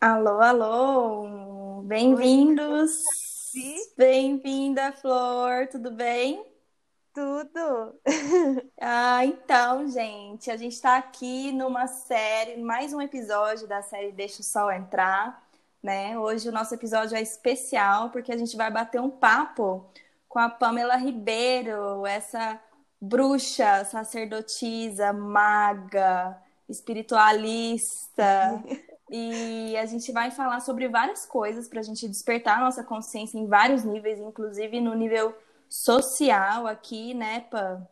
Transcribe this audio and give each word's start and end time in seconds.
Alô, 0.00 0.40
alô, 0.40 1.82
bem-vindos. 1.82 3.04
Bem-vinda, 3.98 4.92
Flor, 4.92 5.68
tudo 5.70 5.90
bem? 5.90 6.42
Tudo. 7.12 8.00
Ah, 8.80 9.26
então, 9.26 9.86
gente, 9.88 10.50
a 10.50 10.56
gente 10.56 10.72
está 10.72 10.96
aqui 10.96 11.52
numa 11.52 11.86
série, 11.86 12.62
mais 12.62 12.94
um 12.94 13.00
episódio 13.02 13.68
da 13.68 13.82
série 13.82 14.10
Deixa 14.10 14.40
o 14.40 14.42
Sol 14.42 14.72
Entrar, 14.72 15.46
né? 15.82 16.18
Hoje 16.18 16.48
o 16.48 16.52
nosso 16.52 16.74
episódio 16.74 17.14
é 17.14 17.20
especial 17.20 18.08
porque 18.08 18.32
a 18.32 18.38
gente 18.38 18.56
vai 18.56 18.70
bater 18.70 19.02
um 19.02 19.10
papo 19.10 19.84
com 20.26 20.38
a 20.38 20.48
Pamela 20.48 20.96
Ribeiro, 20.96 22.06
essa 22.06 22.58
bruxa, 22.98 23.84
sacerdotisa, 23.84 25.12
maga, 25.12 26.38
espiritualista. 26.70 28.62
E 29.10 29.76
a 29.76 29.86
gente 29.86 30.12
vai 30.12 30.30
falar 30.30 30.60
sobre 30.60 30.88
várias 30.88 31.26
coisas 31.26 31.68
para 31.68 31.80
a 31.80 31.82
gente 31.82 32.08
despertar 32.08 32.58
a 32.58 32.60
nossa 32.64 32.84
consciência 32.84 33.38
em 33.38 33.46
vários 33.46 33.82
níveis, 33.84 34.20
inclusive 34.20 34.80
no 34.80 34.94
nível 34.94 35.34
social 35.68 36.66
aqui, 36.66 37.12
né, 37.14 37.40
Pam? 37.50 37.86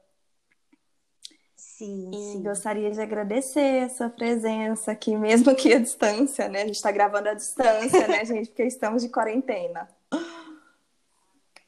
Sim, 1.56 2.10
E 2.12 2.16
sim. 2.22 2.42
gostaria 2.42 2.90
de 2.90 3.00
agradecer 3.00 3.84
a 3.84 3.88
sua 3.88 4.08
presença 4.10 4.92
aqui, 4.92 5.14
mesmo 5.18 5.50
aqui 5.50 5.72
à 5.72 5.78
distância, 5.80 6.48
né? 6.48 6.62
A 6.62 6.66
gente 6.66 6.76
está 6.76 6.90
gravando 6.92 7.28
à 7.28 7.34
distância, 7.34 8.08
né, 8.08 8.24
gente? 8.24 8.48
Porque 8.48 8.64
estamos 8.64 9.02
de 9.02 9.08
quarentena. 9.08 9.88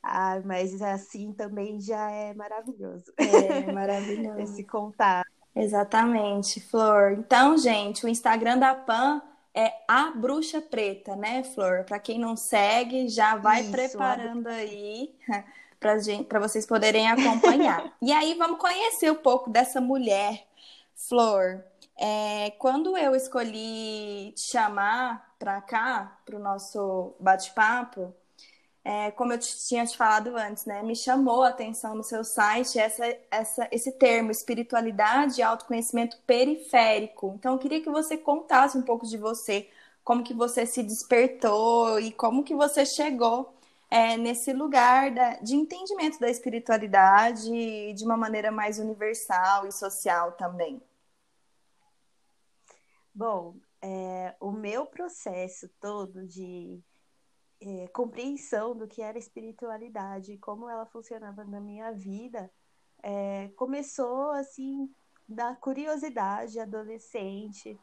Ah, 0.02 0.41
mas 0.45 0.80
assim 0.82 1.32
também 1.32 1.80
já 1.80 2.10
é 2.10 2.32
maravilhoso. 2.35 3.12
É 3.19 3.66
maravilhoso. 3.73 4.41
Esse 4.41 4.65
contato. 4.65 5.29
Exatamente, 5.55 6.60
Flor. 6.60 7.12
Então, 7.12 7.59
gente, 7.59 8.05
o 8.07 8.09
Instagram 8.09 8.59
da 8.59 8.74
Pan 8.74 9.23
é 9.54 9.72
a 9.88 10.10
Bruxa 10.10 10.60
Preta, 10.60 11.16
né, 11.16 11.42
Flor? 11.42 11.84
Para 11.84 11.98
quem 11.98 12.18
não 12.18 12.37
segue, 12.37 13.09
já 13.09 13.37
vai 13.37 13.62
Isso, 13.62 13.70
preparando 13.70 14.46
aí 14.46 15.15
para 16.29 16.40
vocês 16.40 16.66
poderem 16.66 17.09
acompanhar. 17.09 17.92
E 18.01 18.12
aí, 18.12 18.34
vamos 18.34 18.59
conhecer 18.59 19.10
um 19.10 19.16
pouco 19.16 19.51
dessa 19.51 19.80
mulher, 19.80 20.46
Flor. 20.95 21.65
É, 21.98 22.51
quando 22.59 22.96
eu 22.96 23.15
escolhi 23.15 24.32
te 24.32 24.40
chamar 24.40 25.34
para 25.38 25.60
cá, 25.60 26.18
para 26.24 26.37
o 26.37 26.38
nosso 26.38 27.14
bate-papo, 27.20 28.14
é, 28.84 29.10
como 29.12 29.32
eu 29.32 29.38
tinha 29.38 29.86
te 29.86 29.96
falado 29.96 30.36
antes, 30.36 30.64
né? 30.64 30.82
Me 30.82 30.96
chamou 30.96 31.42
a 31.42 31.48
atenção 31.50 31.95
no 31.95 32.02
seu 32.02 32.24
site 32.24 32.78
essa, 32.78 33.04
essa, 33.30 33.68
esse 33.70 33.92
termo, 33.92 34.30
espiritualidade 34.30 35.40
e 35.40 35.42
autoconhecimento 35.42 36.18
periférico. 36.26 37.34
Então, 37.38 37.52
eu 37.54 37.58
queria 37.58 37.82
que 37.82 37.90
você 37.90 38.16
contasse 38.18 38.78
um 38.78 38.82
pouco 38.82 39.06
de 39.06 39.18
você, 39.18 39.68
como 40.04 40.23
que 40.24 40.32
você 40.34 40.64
se 40.66 40.82
despertou 40.82 42.01
e 42.01 42.12
como 42.12 42.42
que 42.45 42.54
você 42.54 42.86
chegou 42.86 43.52
é, 43.90 44.16
nesse 44.16 44.52
lugar 44.52 45.10
da- 45.12 45.34
de 45.40 45.54
entendimento 45.56 46.18
da 46.20 46.30
espiritualidade 46.30 47.92
de 47.95 48.04
uma 48.04 48.16
maneira 48.16 48.51
mais 48.51 48.78
universal 48.78 49.66
e 49.66 49.73
social 49.73 50.32
também. 50.32 50.80
Bom, 53.14 53.56
é, 53.82 54.34
o 54.40 54.52
meu 54.52 54.86
processo 54.86 55.68
todo 55.80 56.26
de 56.26 56.80
é, 57.61 57.89
compreensão 57.89 58.77
do 58.77 58.89
que 58.89 59.03
era 59.03 59.19
espiritualidade 59.19 60.39
como 60.39 60.69
ela 60.69 60.87
funcionava 60.87 61.45
na 61.45 61.61
minha 61.61 61.93
vida 61.93 62.51
é, 63.03 63.49
começou 63.57 64.31
assim 64.33 64.91
da 65.28 65.55
curiosidade 65.55 66.59
adolescente, 66.59 67.78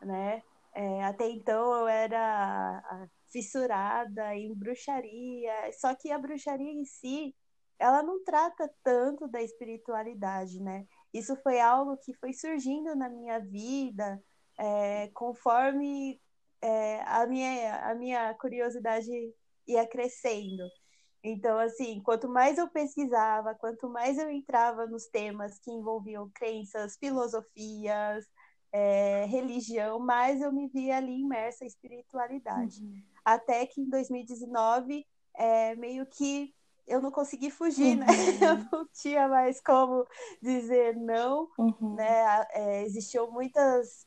né? 0.00 0.42
É, 0.74 1.04
até 1.04 1.28
então 1.28 1.74
eu 1.80 1.88
era 1.88 2.78
ah, 2.84 3.06
fissurada 3.30 4.34
em 4.34 4.54
bruxaria, 4.54 5.52
só 5.72 5.94
que 5.94 6.10
a 6.10 6.18
bruxaria 6.18 6.72
em 6.72 6.84
si, 6.84 7.34
ela 7.78 8.02
não 8.02 8.22
trata 8.24 8.70
tanto 8.82 9.28
da 9.28 9.42
espiritualidade, 9.42 10.60
né? 10.60 10.86
Isso 11.12 11.36
foi 11.42 11.60
algo 11.60 11.96
que 11.96 12.14
foi 12.14 12.32
surgindo 12.32 12.94
na 12.94 13.08
minha 13.08 13.38
vida 13.40 14.22
é, 14.58 15.08
conforme 15.08 16.20
é, 16.62 17.02
a, 17.06 17.26
minha, 17.26 17.76
a 17.90 17.94
minha 17.94 18.34
curiosidade 18.34 19.10
ia 19.66 19.86
crescendo. 19.86 20.64
Então, 21.22 21.58
assim, 21.58 22.00
quanto 22.02 22.28
mais 22.28 22.58
eu 22.58 22.68
pesquisava, 22.68 23.54
quanto 23.54 23.88
mais 23.88 24.18
eu 24.18 24.30
entrava 24.30 24.86
nos 24.86 25.06
temas 25.06 25.58
que 25.58 25.70
envolviam 25.70 26.30
crenças, 26.34 26.96
filosofias, 26.96 28.24
é, 28.72 29.24
religião, 29.26 29.98
mais 29.98 30.40
eu 30.40 30.52
me 30.52 30.68
via 30.68 30.96
ali 30.96 31.20
imersa 31.20 31.64
em 31.64 31.66
espiritualidade. 31.66 32.82
Até 33.24 33.66
que 33.66 33.80
em 33.80 33.88
2019, 33.88 35.04
é, 35.34 35.74
meio 35.76 36.06
que 36.06 36.54
eu 36.86 37.02
não 37.02 37.10
consegui 37.10 37.50
fugir, 37.50 37.96
né? 37.96 38.06
Eu 38.40 38.56
não 38.72 38.88
tinha 38.94 39.28
mais 39.28 39.60
como 39.60 40.06
dizer 40.40 40.96
não, 40.96 41.46
Uhum. 41.58 41.94
né? 41.96 42.46
É, 42.52 42.82
existiam 42.84 43.30
muitas 43.30 44.06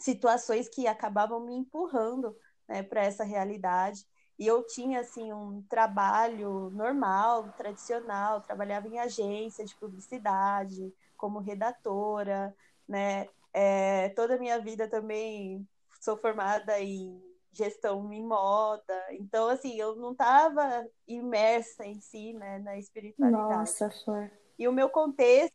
situações 0.00 0.68
que 0.68 0.86
acabavam 0.86 1.40
me 1.40 1.54
empurrando 1.54 2.36
né, 2.68 2.82
para 2.82 3.04
essa 3.04 3.24
realidade. 3.24 4.04
E 4.38 4.46
eu 4.46 4.66
tinha 4.66 5.00
assim 5.00 5.32
um 5.32 5.62
trabalho 5.68 6.70
normal, 6.70 7.52
tradicional, 7.52 8.40
trabalhava 8.40 8.88
em 8.88 8.98
agência 8.98 9.64
de 9.64 9.74
publicidade, 9.76 10.92
como 11.16 11.38
redatora, 11.38 12.54
né? 12.88 13.28
É, 13.52 14.08
toda 14.10 14.36
a 14.36 14.38
minha 14.38 14.58
vida 14.58 14.88
também 14.88 15.68
sou 16.00 16.16
formada 16.16 16.80
em 16.80 17.22
gestão 17.52 18.10
em 18.12 18.24
moda. 18.24 19.06
Então, 19.10 19.48
assim, 19.48 19.78
eu 19.78 19.96
não 19.96 20.12
estava 20.12 20.88
imersa 21.06 21.84
em 21.84 22.00
si, 22.00 22.32
né, 22.32 22.58
na 22.60 22.78
espiritualidade. 22.78 23.48
Nossa, 23.48 23.90
Flor. 23.90 24.30
E 24.58 24.66
o 24.68 24.72
meu 24.72 24.88
contexto 24.88 25.54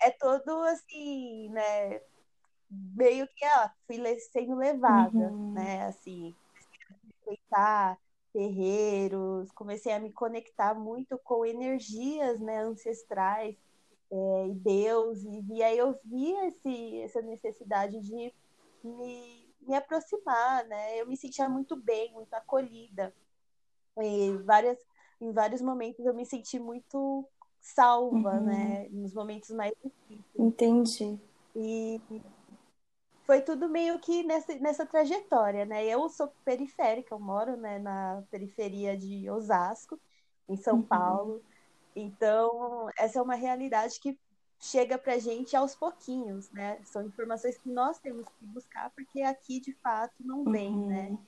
é 0.00 0.10
todo 0.10 0.50
assim, 0.64 1.48
né? 1.50 2.00
Meio 2.94 3.26
que 3.36 3.44
ó, 3.44 3.68
fui 3.86 3.96
sendo 4.20 4.56
levada, 4.56 5.30
Uhum. 5.30 5.52
né? 5.52 5.86
Assim, 5.86 6.34
respeitar 7.06 7.98
terreiros, 8.32 9.50
comecei 9.52 9.92
a 9.92 10.00
me 10.00 10.12
conectar 10.12 10.74
muito 10.74 11.16
com 11.18 11.46
energias, 11.46 12.40
né, 12.40 12.64
ancestrais 12.64 13.56
é, 14.10 14.46
e 14.48 14.54
deuses, 14.54 15.44
e 15.48 15.62
aí 15.62 15.78
eu 15.78 15.96
vi 16.04 16.32
esse, 16.46 17.00
essa 17.02 17.22
necessidade 17.22 18.00
de 18.00 18.34
me, 18.82 19.48
me 19.60 19.74
aproximar, 19.76 20.64
né? 20.66 21.00
Eu 21.00 21.06
me 21.06 21.16
sentia 21.16 21.48
muito 21.48 21.76
bem, 21.76 22.12
muito 22.12 22.34
acolhida. 22.34 23.14
E 23.98 24.36
várias, 24.44 24.78
em 25.20 25.32
vários 25.32 25.62
momentos 25.62 26.04
eu 26.04 26.14
me 26.14 26.26
senti 26.26 26.58
muito 26.58 27.24
salva, 27.60 28.38
Uhum. 28.38 28.44
né? 28.46 28.88
Nos 28.90 29.14
momentos 29.14 29.50
mais 29.50 29.72
difíceis. 29.82 30.24
Entendi. 30.38 31.18
E 31.56 32.00
foi 33.26 33.40
tudo 33.42 33.68
meio 33.68 33.98
que 34.00 34.22
nessa, 34.24 34.54
nessa 34.58 34.86
trajetória, 34.86 35.64
né? 35.64 35.84
Eu 35.86 36.08
sou 36.08 36.28
periférica, 36.44 37.14
eu 37.14 37.18
moro, 37.20 37.56
né, 37.56 37.78
na 37.78 38.22
periferia 38.30 38.96
de 38.96 39.28
Osasco, 39.30 39.98
em 40.48 40.56
São 40.56 40.76
Uhum. 40.76 40.82
Paulo. 40.82 41.42
Então, 41.96 42.88
essa 42.98 43.18
é 43.18 43.22
uma 43.22 43.34
realidade 43.36 44.00
que 44.00 44.18
chega 44.60 44.98
pra 44.98 45.18
gente 45.18 45.56
aos 45.56 45.74
pouquinhos, 45.74 46.50
né? 46.50 46.78
São 46.84 47.02
informações 47.06 47.56
que 47.58 47.68
nós 47.68 47.98
temos 47.98 48.26
que 48.26 48.44
buscar, 48.46 48.90
porque 48.90 49.22
aqui, 49.22 49.60
de 49.60 49.72
fato, 49.74 50.14
não 50.20 50.44
vem, 50.44 50.72
Uhum. 50.74 50.88
né? 50.88 51.18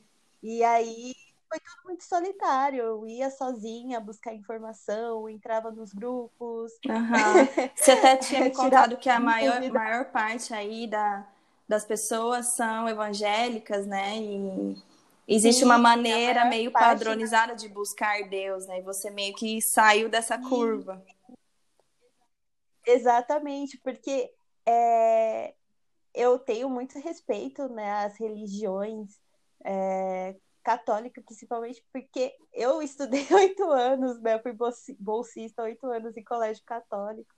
E 0.42 0.62
aí 0.64 1.14
foi 1.48 1.60
tudo 1.60 1.84
muito 1.86 2.04
solitário. 2.04 2.80
Eu 2.82 3.06
ia 3.06 3.30
sozinha 3.30 4.00
buscar 4.00 4.34
informação, 4.34 5.28
entrava 5.28 5.70
nos 5.70 5.92
grupos. 5.92 6.72
Aham. 6.88 7.48
Você 7.74 7.92
até 7.92 8.16
tinha 8.16 8.40
me 8.42 8.50
contado 8.54 8.96
que 8.96 9.08
a 9.08 9.18
maior, 9.20 9.60
maior 9.72 10.04
parte 10.12 10.52
aí 10.54 10.86
da, 10.86 11.26
das 11.68 11.84
pessoas 11.84 12.54
são 12.54 12.88
evangélicas, 12.88 13.86
né? 13.86 14.16
E 14.18 14.76
existe 15.26 15.60
Sim, 15.60 15.64
uma 15.64 15.74
a 15.74 15.78
maneira 15.78 16.44
meio 16.44 16.70
da- 16.70 16.78
padronizada 16.78 17.54
de 17.56 17.68
buscar 17.68 18.28
Deus, 18.28 18.66
né? 18.66 18.78
E 18.78 18.82
você 18.82 19.10
meio 19.10 19.34
que 19.34 19.60
saiu 19.60 20.08
dessa 20.08 20.36
Sim. 20.38 20.48
curva. 20.48 21.04
Exatamente, 22.86 23.78
porque 23.82 24.32
é, 24.64 25.54
eu 26.14 26.38
tenho 26.38 26.70
muito 26.70 26.98
respeito, 27.00 27.68
né, 27.68 27.90
às 28.04 28.16
religiões 28.18 29.20
é, 29.64 30.36
católicas, 30.62 31.24
principalmente 31.24 31.84
porque 31.92 32.32
eu 32.52 32.80
estudei 32.82 33.26
oito 33.32 33.64
anos, 33.72 34.20
né, 34.22 34.38
fui 34.40 34.52
bolsi- 34.52 34.96
bolsista 35.00 35.64
oito 35.64 35.84
anos 35.88 36.16
em 36.16 36.22
colégio 36.22 36.62
católico, 36.64 37.28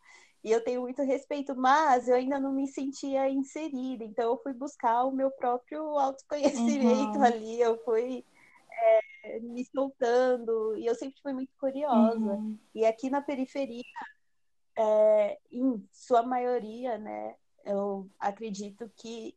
e 0.43 0.51
eu 0.53 0.63
tenho 0.63 0.83
muito 0.83 1.03
respeito, 1.03 1.55
mas 1.57 2.09
eu 2.09 2.15
ainda 2.15 2.39
não 2.39 2.53
me 2.53 2.67
sentia 2.67 3.29
inserida, 3.29 4.05
então 4.05 4.31
eu 4.31 4.43
fui 4.43 4.53
buscar 4.53 5.05
o 5.05 5.13
meu 5.13 5.31
próprio 5.31 5.99
autoconhecimento 5.99 7.19
Uhum. 7.19 7.25
ali, 7.25 7.61
eu 7.61 7.77
fui 7.85 8.25
é, 8.71 9.41
me 9.41 9.65
soltando, 9.65 10.77
e 10.77 10.87
eu 10.87 10.95
sempre 10.95 11.21
fui 11.21 11.33
muito 11.33 11.53
curiosa. 11.59 12.19
Uhum. 12.19 12.57
E 12.75 12.87
aqui 12.87 13.11
na 13.11 13.21
periferia, 13.21 13.83
é, 14.77 15.39
em 15.51 15.85
sua 15.93 16.23
maioria, 16.23 16.97
né, 16.99 17.35
eu 17.65 18.09
acredito 18.19 18.91
que 18.97 19.37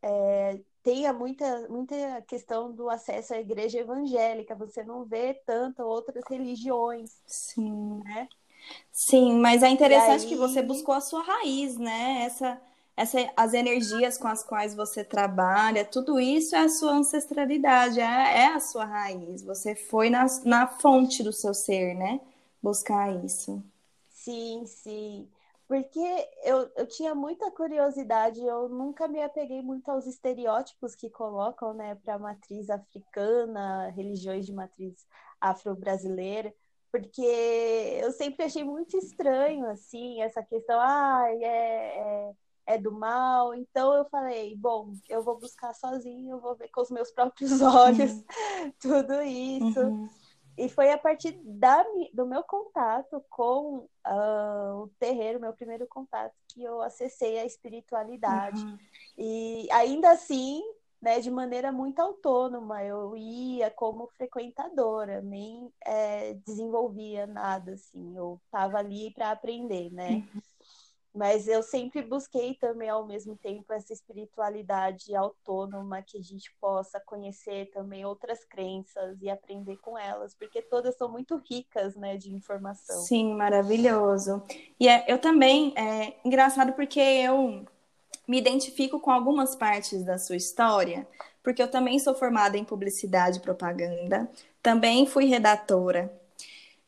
é, 0.00 0.58
tenha 0.82 1.12
muita, 1.12 1.68
muita 1.68 2.22
questão 2.22 2.72
do 2.72 2.90
acesso 2.90 3.34
à 3.34 3.38
igreja 3.38 3.78
evangélica, 3.78 4.54
você 4.54 4.82
não 4.82 5.04
vê 5.04 5.34
tanto 5.46 5.82
outras 5.82 6.24
religiões. 6.28 7.20
Sim. 7.26 8.00
Né? 8.02 8.28
Sim, 8.90 9.38
mas 9.40 9.62
é 9.62 9.68
interessante 9.68 10.22
aí... 10.24 10.28
que 10.28 10.36
você 10.36 10.62
buscou 10.62 10.94
a 10.94 11.00
sua 11.00 11.22
raiz, 11.22 11.76
né? 11.78 12.22
Essa, 12.24 12.60
essa, 12.96 13.18
as 13.36 13.54
energias 13.54 14.18
com 14.18 14.28
as 14.28 14.42
quais 14.44 14.74
você 14.74 15.04
trabalha, 15.04 15.84
tudo 15.84 16.20
isso 16.20 16.54
é 16.54 16.60
a 16.60 16.68
sua 16.68 16.92
ancestralidade, 16.92 18.00
é, 18.00 18.04
é 18.04 18.46
a 18.54 18.60
sua 18.60 18.84
raiz. 18.84 19.42
Você 19.42 19.74
foi 19.74 20.10
na, 20.10 20.26
na 20.44 20.66
fonte 20.66 21.22
do 21.22 21.32
seu 21.32 21.54
ser, 21.54 21.94
né? 21.94 22.20
Buscar 22.62 23.24
isso. 23.24 23.62
Sim, 24.10 24.64
sim. 24.66 25.28
Porque 25.66 26.28
eu, 26.44 26.70
eu 26.76 26.86
tinha 26.86 27.14
muita 27.14 27.50
curiosidade, 27.50 28.40
eu 28.44 28.68
nunca 28.68 29.08
me 29.08 29.22
apeguei 29.22 29.62
muito 29.62 29.90
aos 29.90 30.06
estereótipos 30.06 30.94
que 30.94 31.08
colocam, 31.08 31.72
né, 31.72 31.94
para 31.94 32.18
matriz 32.18 32.68
africana, 32.68 33.88
religiões 33.88 34.44
de 34.44 34.52
matriz 34.52 35.06
afro-brasileira, 35.40 36.54
porque 36.92 37.98
eu 38.02 38.12
sempre 38.12 38.44
achei 38.44 38.62
muito 38.62 38.98
estranho, 38.98 39.66
assim, 39.70 40.20
essa 40.20 40.42
questão, 40.42 40.78
ah, 40.78 41.24
é, 41.26 41.46
é, 41.46 42.32
é 42.66 42.78
do 42.78 42.92
mal. 42.92 43.54
Então 43.54 43.94
eu 43.94 44.04
falei, 44.10 44.54
bom, 44.54 44.92
eu 45.08 45.22
vou 45.22 45.38
buscar 45.38 45.74
sozinho, 45.74 46.36
eu 46.36 46.40
vou 46.40 46.54
ver 46.54 46.68
com 46.68 46.82
os 46.82 46.90
meus 46.90 47.10
próprios 47.10 47.62
olhos 47.62 48.12
uhum. 48.12 48.72
tudo 48.78 49.22
isso. 49.22 49.80
Uhum. 49.80 50.08
E 50.58 50.68
foi 50.68 50.92
a 50.92 50.98
partir 50.98 51.32
da, 51.42 51.82
do 52.12 52.26
meu 52.26 52.42
contato 52.42 53.24
com 53.30 53.88
uh, 54.06 54.82
o 54.82 54.88
terreiro, 54.98 55.40
meu 55.40 55.54
primeiro 55.54 55.86
contato, 55.86 56.34
que 56.48 56.62
eu 56.62 56.82
acessei 56.82 57.38
a 57.38 57.46
espiritualidade. 57.46 58.62
Uhum. 58.62 58.78
E 59.16 59.66
ainda 59.72 60.10
assim, 60.10 60.62
né, 61.02 61.18
de 61.18 61.30
maneira 61.32 61.72
muito 61.72 61.98
autônoma, 62.00 62.84
eu 62.84 63.16
ia 63.16 63.68
como 63.72 64.06
frequentadora, 64.16 65.20
nem 65.20 65.68
é, 65.84 66.34
desenvolvia 66.46 67.26
nada, 67.26 67.72
assim, 67.72 68.16
eu 68.16 68.40
estava 68.44 68.78
ali 68.78 69.12
para 69.12 69.32
aprender, 69.32 69.90
né? 69.90 70.10
Uhum. 70.10 70.40
Mas 71.14 71.46
eu 71.46 71.62
sempre 71.62 72.00
busquei 72.00 72.54
também, 72.54 72.88
ao 72.88 73.06
mesmo 73.06 73.36
tempo, 73.36 73.70
essa 73.72 73.92
espiritualidade 73.92 75.14
autônoma, 75.14 76.00
que 76.00 76.16
a 76.16 76.22
gente 76.22 76.50
possa 76.58 76.98
conhecer 77.04 77.70
também 77.70 78.06
outras 78.06 78.44
crenças 78.44 79.20
e 79.20 79.28
aprender 79.28 79.76
com 79.78 79.98
elas, 79.98 80.34
porque 80.34 80.62
todas 80.62 80.96
são 80.96 81.10
muito 81.10 81.36
ricas, 81.50 81.96
né, 81.96 82.16
de 82.16 82.32
informação. 82.32 83.02
Sim, 83.02 83.34
maravilhoso. 83.34 84.42
E 84.80 84.88
é, 84.88 85.04
eu 85.06 85.18
também, 85.18 85.74
é 85.76 86.16
engraçado 86.24 86.72
porque 86.72 87.00
eu 87.00 87.66
me 88.26 88.38
identifico 88.38 89.00
com 89.00 89.10
algumas 89.10 89.54
partes 89.54 90.04
da 90.04 90.18
sua 90.18 90.36
história, 90.36 91.06
porque 91.42 91.62
eu 91.62 91.68
também 91.68 91.98
sou 91.98 92.14
formada 92.14 92.56
em 92.56 92.64
publicidade 92.64 93.38
e 93.38 93.42
propaganda, 93.42 94.30
também 94.62 95.06
fui 95.06 95.26
redatora 95.26 96.10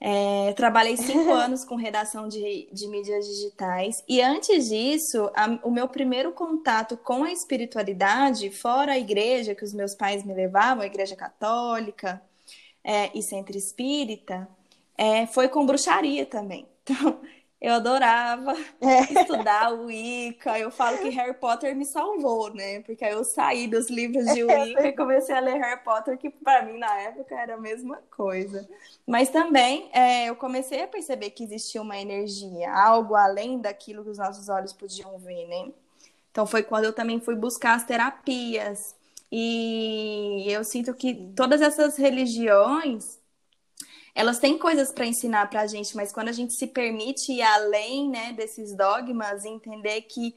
é, 0.06 0.52
trabalhei 0.52 0.98
cinco 0.98 1.30
anos 1.32 1.64
com 1.64 1.76
redação 1.76 2.28
de, 2.28 2.68
de 2.70 2.86
mídias 2.88 3.26
digitais 3.26 4.04
e 4.06 4.20
antes 4.20 4.68
disso, 4.68 5.30
a, 5.34 5.58
o 5.62 5.70
meu 5.70 5.88
primeiro 5.88 6.30
contato 6.32 6.94
com 6.94 7.24
a 7.24 7.32
espiritualidade, 7.32 8.50
fora 8.50 8.92
a 8.92 8.98
igreja 8.98 9.54
que 9.54 9.64
os 9.64 9.72
meus 9.72 9.94
pais 9.94 10.22
me 10.22 10.34
levavam, 10.34 10.82
a 10.82 10.86
igreja 10.86 11.16
católica 11.16 12.20
é, 12.84 13.10
e 13.16 13.22
centro 13.22 13.56
espírita, 13.56 14.46
é, 14.98 15.26
foi 15.26 15.48
com 15.48 15.64
bruxaria 15.64 16.26
também. 16.26 16.66
Então, 16.86 17.18
eu 17.64 17.72
adorava 17.72 18.52
é. 18.78 19.00
estudar 19.20 19.72
o 19.72 19.86
Wicca. 19.86 20.58
Eu 20.58 20.70
falo 20.70 20.98
que 20.98 21.08
Harry 21.08 21.32
Potter 21.32 21.74
me 21.74 21.86
salvou, 21.86 22.52
né? 22.52 22.80
Porque 22.80 23.02
aí 23.02 23.12
eu 23.12 23.24
saí 23.24 23.66
dos 23.66 23.88
livros 23.88 24.26
de 24.34 24.42
é 24.42 24.62
Wicca 24.62 24.86
e 24.86 24.92
comecei 24.92 25.34
a 25.34 25.40
ler 25.40 25.58
Harry 25.58 25.82
Potter, 25.82 26.18
que 26.18 26.28
para 26.28 26.66
mim 26.66 26.76
na 26.76 26.94
época 27.00 27.34
era 27.34 27.54
a 27.54 27.58
mesma 27.58 28.02
coisa. 28.14 28.68
Mas 29.06 29.30
também 29.30 29.88
é, 29.94 30.28
eu 30.28 30.36
comecei 30.36 30.82
a 30.82 30.86
perceber 30.86 31.30
que 31.30 31.42
existia 31.42 31.80
uma 31.80 31.96
energia, 31.96 32.70
algo 32.70 33.14
além 33.14 33.58
daquilo 33.58 34.04
que 34.04 34.10
os 34.10 34.18
nossos 34.18 34.50
olhos 34.50 34.74
podiam 34.74 35.18
ver, 35.18 35.46
né? 35.48 35.72
Então 36.30 36.44
foi 36.44 36.62
quando 36.62 36.84
eu 36.84 36.92
também 36.92 37.18
fui 37.18 37.34
buscar 37.34 37.76
as 37.76 37.84
terapias. 37.84 38.94
E 39.32 40.44
eu 40.48 40.62
sinto 40.64 40.92
que 40.92 41.32
todas 41.34 41.62
essas 41.62 41.96
religiões 41.96 43.18
elas 44.14 44.38
têm 44.38 44.56
coisas 44.58 44.92
para 44.92 45.06
ensinar 45.06 45.50
para 45.50 45.62
a 45.62 45.66
gente, 45.66 45.96
mas 45.96 46.12
quando 46.12 46.28
a 46.28 46.32
gente 46.32 46.54
se 46.54 46.66
permite 46.68 47.32
ir 47.32 47.42
além 47.42 48.08
né, 48.08 48.32
desses 48.32 48.76
dogmas, 48.76 49.44
entender 49.44 50.02
que 50.02 50.36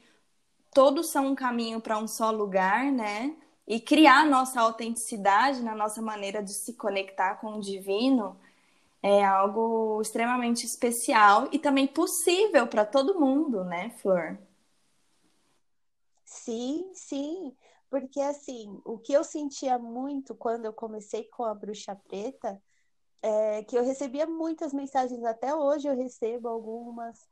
todos 0.72 1.10
são 1.10 1.28
um 1.28 1.34
caminho 1.34 1.80
para 1.80 1.98
um 1.98 2.08
só 2.08 2.30
lugar, 2.30 2.90
né? 2.90 3.36
E 3.66 3.80
criar 3.80 4.26
nossa 4.26 4.60
autenticidade 4.60 5.60
na 5.62 5.74
nossa 5.74 6.00
maneira 6.02 6.42
de 6.42 6.52
se 6.52 6.74
conectar 6.74 7.36
com 7.36 7.54
o 7.54 7.60
divino 7.60 8.36
é 9.02 9.24
algo 9.24 10.00
extremamente 10.02 10.64
especial 10.64 11.48
e 11.52 11.58
também 11.58 11.86
possível 11.86 12.66
para 12.66 12.84
todo 12.84 13.20
mundo, 13.20 13.64
né, 13.64 13.90
Flor? 14.00 14.38
Sim, 16.24 16.90
sim. 16.94 17.56
Porque 17.90 18.20
assim, 18.20 18.80
o 18.84 18.98
que 18.98 19.12
eu 19.12 19.24
sentia 19.24 19.78
muito 19.78 20.34
quando 20.34 20.66
eu 20.66 20.72
comecei 20.72 21.24
com 21.24 21.44
a 21.44 21.54
bruxa 21.54 21.94
preta 21.96 22.60
é, 23.22 23.62
que 23.64 23.76
eu 23.76 23.84
recebia 23.84 24.26
muitas 24.26 24.72
mensagens, 24.72 25.24
até 25.24 25.54
hoje 25.54 25.88
eu 25.88 25.96
recebo 25.96 26.48
algumas, 26.48 27.26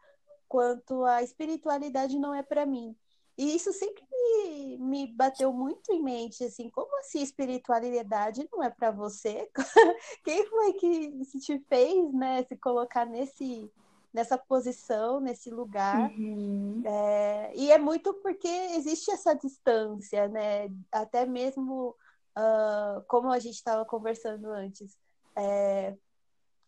quanto 0.49 1.05
a 1.05 1.23
espiritualidade 1.23 2.19
não 2.19 2.35
é 2.35 2.43
para 2.43 2.67
mim. 2.67 2.97
E 3.39 3.55
isso 3.55 3.71
sempre 3.73 4.03
me, 4.11 4.79
me, 4.79 5.07
bateu 5.13 5.53
muito 5.53 5.93
em 5.93 6.03
mente, 6.03 6.43
assim, 6.43 6.71
como 6.71 6.99
assim 6.99 7.21
espiritualidade 7.21 8.49
não 8.51 8.63
é 8.63 8.71
para 8.71 8.91
você? 8.91 9.51
Quem 10.25 10.47
foi 10.47 10.73
que 10.73 11.23
te 11.41 11.59
fez, 11.69 12.13
né, 12.15 12.43
se 12.45 12.57
colocar 12.57 13.05
nesse, 13.05 13.71
nessa 14.13 14.39
posição, 14.39 15.21
nesse 15.21 15.51
lugar? 15.51 16.11
Uhum. 16.13 16.83
É, 16.87 17.53
e 17.55 17.71
é 17.71 17.79
muito 17.79 18.15
porque 18.15 18.49
existe 18.49 19.11
essa 19.11 19.35
distância, 19.35 20.29
né? 20.29 20.71
Até 20.91 21.27
mesmo, 21.27 21.95
uh, 22.39 23.03
como 23.07 23.31
a 23.31 23.39
gente 23.39 23.57
estava 23.57 23.85
conversando 23.85 24.47
antes, 24.47 24.97
é, 25.37 25.95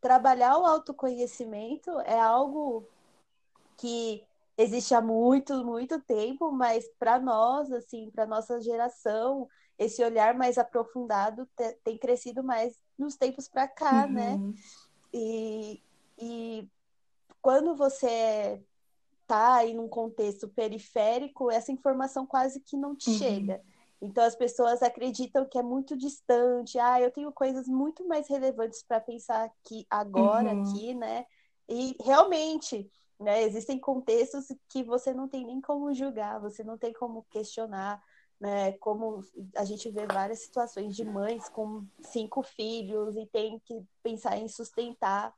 trabalhar 0.01 0.59
o 0.59 0.67
autoconhecimento 0.67 1.91
é 2.01 2.19
algo 2.19 2.87
que 3.77 4.25
existe 4.57 4.95
há 4.95 5.01
muito, 5.01 5.65
muito 5.65 6.01
tempo, 6.01 6.51
mas 6.51 6.89
para 6.99 7.19
nós, 7.19 7.71
assim, 7.73 8.11
para 8.11 8.27
nossa 8.27 8.61
geração, 8.61 9.49
esse 9.79 10.03
olhar 10.03 10.35
mais 10.35 10.59
aprofundado 10.59 11.49
tem 11.85 11.97
crescido 11.97 12.43
mais 12.43 12.77
nos 12.99 13.17
tempos 13.17 13.49
para 13.49 13.69
cá, 13.69 14.05
uhum. 14.07 14.13
né? 14.13 14.39
E, 15.13 15.83
e 16.19 16.69
quando 17.41 17.77
você 17.77 18.61
tá 19.27 19.57
aí 19.57 19.75
num 19.75 19.89
contexto 19.89 20.49
periférico, 20.49 21.51
essa 21.51 21.71
informação 21.71 22.27
quase 22.27 22.61
que 22.61 22.77
não 22.77 22.97
te 22.97 23.11
uhum. 23.11 23.19
chega. 23.19 23.63
Então 24.01 24.25
as 24.25 24.37
pessoas 24.37 24.83
acreditam 24.83 25.45
que 25.45 25.59
é 25.59 25.63
muito 25.63 25.97
distante. 25.97 26.79
Ah, 26.79 27.01
eu 27.01 27.11
tenho 27.11 27.33
coisas 27.33 27.67
muito 27.67 28.07
mais 28.07 28.29
relevantes 28.29 28.83
para 28.83 29.01
pensar 29.01 29.45
aqui 29.45 29.87
agora, 29.91 30.55
uhum. 30.55 30.63
aqui, 30.63 30.95
né? 30.95 31.27
E 31.69 31.97
realmente, 32.01 32.91
né, 33.19 33.43
existem 33.43 33.79
contextos 33.79 34.47
que 34.69 34.83
você 34.83 35.13
não 35.13 35.29
tem 35.29 35.45
nem 35.45 35.61
como 35.61 35.93
julgar, 35.93 36.41
você 36.41 36.63
não 36.63 36.79
tem 36.79 36.93
como 36.93 37.27
questionar, 37.31 38.03
né? 38.41 38.73
Como 38.75 39.21
a 39.57 39.65
gente 39.65 39.91
vê 39.91 40.07
várias 40.07 40.41
situações 40.41 40.95
de 40.95 41.05
mães 41.05 41.49
com 41.49 41.85
cinco 42.01 42.43
filhos 42.43 43.17
e 43.17 43.27
tem 43.27 43.59
que 43.65 43.83
pensar 44.03 44.39
em 44.39 44.49
sustentar. 44.49 45.35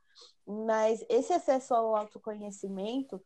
Mas 0.46 1.02
esse 1.08 1.32
acesso 1.32 1.74
ao 1.74 1.96
autoconhecimento, 1.96 3.20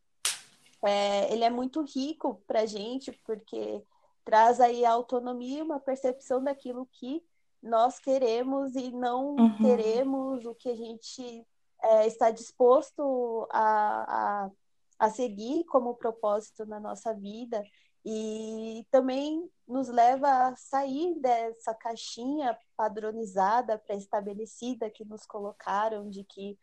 é, 0.84 1.32
ele 1.32 1.42
é 1.42 1.50
muito 1.50 1.82
rico 1.82 2.40
para 2.46 2.66
gente, 2.66 3.10
porque 3.24 3.82
traz 4.24 4.60
aí 4.60 4.84
a 4.84 4.92
autonomia, 4.92 5.62
uma 5.62 5.80
percepção 5.80 6.42
daquilo 6.42 6.88
que 6.92 7.22
nós 7.62 7.98
queremos 7.98 8.74
e 8.74 8.90
não 8.90 9.36
uhum. 9.36 9.56
teremos, 9.58 10.44
o 10.44 10.54
que 10.54 10.68
a 10.68 10.76
gente 10.76 11.46
é, 11.82 12.06
está 12.06 12.30
disposto 12.30 13.46
a, 13.50 14.44
a, 14.44 14.50
a 14.98 15.10
seguir 15.10 15.64
como 15.64 15.94
propósito 15.94 16.66
na 16.66 16.78
nossa 16.78 17.14
vida 17.14 17.62
e 18.04 18.86
também 18.90 19.50
nos 19.66 19.88
leva 19.88 20.28
a 20.28 20.56
sair 20.56 21.18
dessa 21.20 21.74
caixinha 21.74 22.56
padronizada, 22.76 23.78
pré-estabelecida 23.78 24.90
que 24.90 25.04
nos 25.04 25.24
colocaram 25.24 26.10
de 26.10 26.22
que 26.22 26.58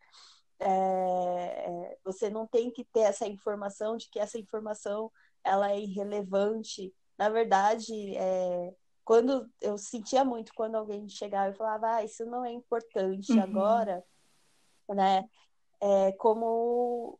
é, 0.60 1.98
você 2.04 2.30
não 2.30 2.46
tem 2.46 2.70
que 2.70 2.84
ter 2.84 3.00
essa 3.00 3.26
informação, 3.26 3.96
de 3.96 4.08
que 4.08 4.20
essa 4.20 4.38
informação 4.38 5.10
ela 5.42 5.72
é 5.72 5.80
irrelevante, 5.80 6.94
na 7.22 7.28
verdade, 7.28 8.16
é, 8.16 8.74
quando 9.04 9.48
eu 9.60 9.78
sentia 9.78 10.24
muito 10.24 10.52
quando 10.54 10.74
alguém 10.74 11.08
chegava 11.08 11.50
e 11.50 11.56
falava, 11.56 11.94
ah, 11.94 12.04
isso 12.04 12.26
não 12.26 12.44
é 12.44 12.50
importante 12.50 13.32
uhum. 13.32 13.40
agora, 13.40 14.04
né? 14.88 15.24
É, 15.80 16.10
como 16.18 17.16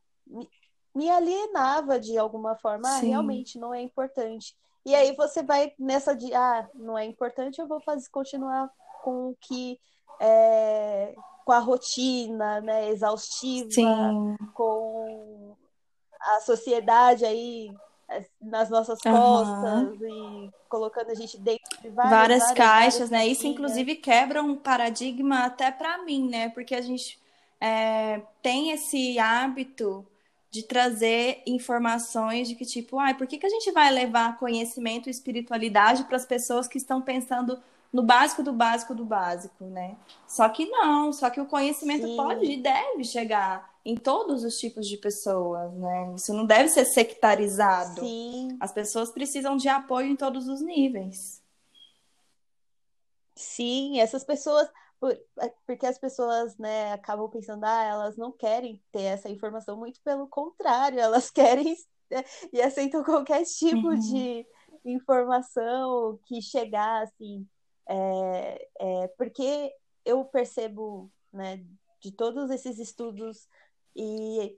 me, 0.92 1.08
alienava 1.08 2.00
de 2.00 2.18
alguma 2.18 2.56
forma, 2.56 2.88
ah, 2.88 2.98
realmente 2.98 3.60
não 3.60 3.72
é 3.72 3.80
importante. 3.80 4.56
E 4.84 4.92
aí 4.92 5.14
você 5.14 5.40
vai 5.40 5.72
nessa 5.78 6.16
de, 6.16 6.34
ah, 6.34 6.68
não 6.74 6.98
é 6.98 7.04
importante, 7.04 7.60
eu 7.60 7.68
vou 7.68 7.80
fazer, 7.80 8.08
continuar 8.10 8.68
com 9.04 9.30
o 9.30 9.36
que 9.40 9.78
é, 10.20 11.14
com 11.44 11.52
a 11.52 11.60
rotina, 11.60 12.60
né, 12.60 12.88
exaustiva, 12.88 13.70
Sim. 13.70 14.36
com 14.52 15.56
a 16.20 16.40
sociedade 16.40 17.24
aí 17.24 17.72
nas 18.40 18.70
nossas 18.70 19.00
costas 19.00 20.00
uhum. 20.00 20.46
e 20.46 20.50
colocando 20.68 21.10
a 21.10 21.14
gente 21.14 21.38
dentro 21.38 21.80
de 21.80 21.88
várias, 21.88 22.10
várias, 22.10 22.38
várias 22.40 22.52
caixas, 22.52 23.10
várias 23.10 23.10
né? 23.10 23.26
Isso 23.26 23.46
inclusive 23.46 23.96
quebra 23.96 24.42
um 24.42 24.56
paradigma 24.56 25.44
até 25.44 25.70
para 25.70 25.98
mim, 26.04 26.28
né? 26.28 26.48
Porque 26.50 26.74
a 26.74 26.80
gente 26.80 27.18
é, 27.60 28.20
tem 28.42 28.70
esse 28.70 29.18
hábito 29.18 30.06
de 30.50 30.62
trazer 30.62 31.42
informações 31.46 32.46
de 32.46 32.54
que 32.54 32.66
tipo, 32.66 32.98
ai, 32.98 33.14
por 33.14 33.26
que, 33.26 33.38
que 33.38 33.46
a 33.46 33.50
gente 33.50 33.72
vai 33.72 33.90
levar 33.90 34.36
conhecimento 34.36 35.08
e 35.08 35.10
espiritualidade 35.10 36.04
para 36.04 36.16
as 36.16 36.26
pessoas 36.26 36.68
que 36.68 36.76
estão 36.76 37.00
pensando 37.00 37.58
no 37.92 38.02
básico 38.02 38.42
do 38.42 38.52
básico 38.52 38.94
do 38.94 39.04
básico, 39.04 39.64
né? 39.64 39.96
Só 40.26 40.48
que 40.48 40.66
não, 40.66 41.12
só 41.12 41.30
que 41.30 41.40
o 41.40 41.46
conhecimento 41.46 42.06
Sim. 42.06 42.16
pode 42.16 42.44
e 42.44 42.56
deve 42.56 43.04
chegar 43.04 43.71
em 43.84 43.96
todos 43.96 44.44
os 44.44 44.58
tipos 44.58 44.86
de 44.86 44.96
pessoas, 44.96 45.72
né? 45.74 46.14
Isso 46.14 46.32
não 46.32 46.46
deve 46.46 46.68
ser 46.68 46.84
sectarizado. 46.84 48.00
Sim. 48.00 48.56
As 48.60 48.72
pessoas 48.72 49.10
precisam 49.10 49.56
de 49.56 49.68
apoio 49.68 50.06
em 50.06 50.16
todos 50.16 50.46
os 50.46 50.60
níveis. 50.60 51.42
Sim, 53.34 53.98
essas 53.98 54.22
pessoas, 54.22 54.68
é, 55.40 55.52
porque 55.66 55.86
as 55.86 55.98
pessoas, 55.98 56.56
né, 56.58 56.92
acabam 56.92 57.28
pensando, 57.28 57.64
ah, 57.64 57.82
elas 57.82 58.16
não 58.16 58.30
querem 58.30 58.80
ter 58.92 59.02
essa 59.02 59.28
informação, 59.28 59.76
muito 59.76 60.00
pelo 60.02 60.28
contrário, 60.28 61.00
elas 61.00 61.30
querem 61.32 61.76
né, 62.10 62.24
e 62.52 62.62
aceitam 62.62 63.02
qualquer 63.02 63.42
tipo 63.44 63.88
uhum. 63.88 63.98
de 63.98 64.46
informação 64.84 66.20
que 66.26 66.40
chegar, 66.40 67.02
assim, 67.02 67.48
é, 67.88 68.68
é, 68.78 69.08
porque 69.18 69.74
eu 70.04 70.24
percebo, 70.24 71.10
né, 71.32 71.64
de 72.00 72.12
todos 72.12 72.50
esses 72.50 72.78
estudos 72.78 73.48
e, 73.94 74.56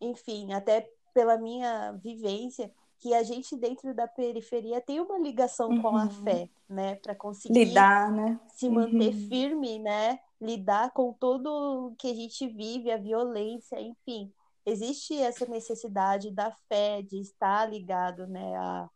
enfim, 0.00 0.52
até 0.52 0.88
pela 1.14 1.38
minha 1.38 1.92
vivência, 1.92 2.70
que 2.98 3.14
a 3.14 3.22
gente 3.22 3.56
dentro 3.56 3.94
da 3.94 4.06
periferia 4.06 4.80
tem 4.80 5.00
uma 5.00 5.18
ligação 5.18 5.70
uhum. 5.70 5.82
com 5.82 5.96
a 5.96 6.04
uhum. 6.04 6.10
fé, 6.24 6.48
né, 6.68 6.96
para 6.96 7.14
conseguir 7.14 7.64
lidar, 7.64 8.10
né, 8.10 8.40
se 8.48 8.68
manter 8.68 9.14
uhum. 9.14 9.28
firme, 9.28 9.78
né, 9.78 10.18
lidar 10.40 10.92
com 10.92 11.12
tudo 11.12 11.94
que 11.98 12.10
a 12.10 12.14
gente 12.14 12.46
vive, 12.48 12.90
a 12.90 12.96
violência, 12.96 13.80
enfim, 13.80 14.32
existe 14.64 15.16
essa 15.16 15.46
necessidade 15.46 16.30
da 16.30 16.50
fé 16.68 17.02
de 17.02 17.20
estar 17.20 17.66
ligado, 17.70 18.26
né, 18.26 18.56
a, 18.56 18.88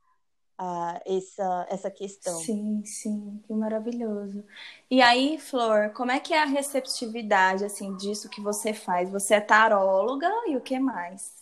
a 0.62 1.00
essa, 1.06 1.66
essa 1.70 1.90
questão. 1.90 2.38
Sim, 2.38 2.84
sim, 2.84 3.42
que 3.46 3.54
maravilhoso. 3.54 4.44
E 4.90 5.00
aí, 5.00 5.38
Flor, 5.38 5.90
como 5.94 6.12
é 6.12 6.20
que 6.20 6.34
é 6.34 6.42
a 6.42 6.44
receptividade 6.44 7.64
assim 7.64 7.96
disso 7.96 8.28
que 8.28 8.42
você 8.42 8.74
faz? 8.74 9.10
Você 9.10 9.36
é 9.36 9.40
taróloga 9.40 10.30
e 10.46 10.56
o 10.56 10.60
que 10.60 10.78
mais? 10.78 11.40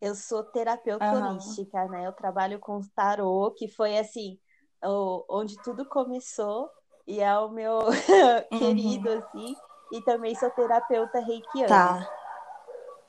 Eu 0.00 0.14
sou 0.14 0.42
terapeuta 0.42 1.04
uhum. 1.04 1.32
holística, 1.32 1.84
né? 1.88 2.06
Eu 2.06 2.12
trabalho 2.12 2.58
com 2.58 2.80
tarô, 2.80 3.50
que 3.50 3.68
foi 3.68 3.98
assim, 3.98 4.38
o, 4.82 5.22
onde 5.28 5.62
tudo 5.62 5.84
começou, 5.84 6.70
e 7.06 7.20
é 7.20 7.38
o 7.38 7.50
meu 7.50 7.80
querido, 8.58 9.10
uhum. 9.10 9.18
assim, 9.18 9.56
e 9.92 10.00
também 10.00 10.34
sou 10.34 10.48
terapeuta 10.48 11.20
reikiana. 11.20 11.68
Tá. 11.68 12.10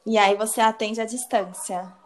E 0.05 0.17
aí 0.17 0.35
você 0.35 0.59
atende 0.59 0.99
à 0.99 1.05
distância? 1.05 2.00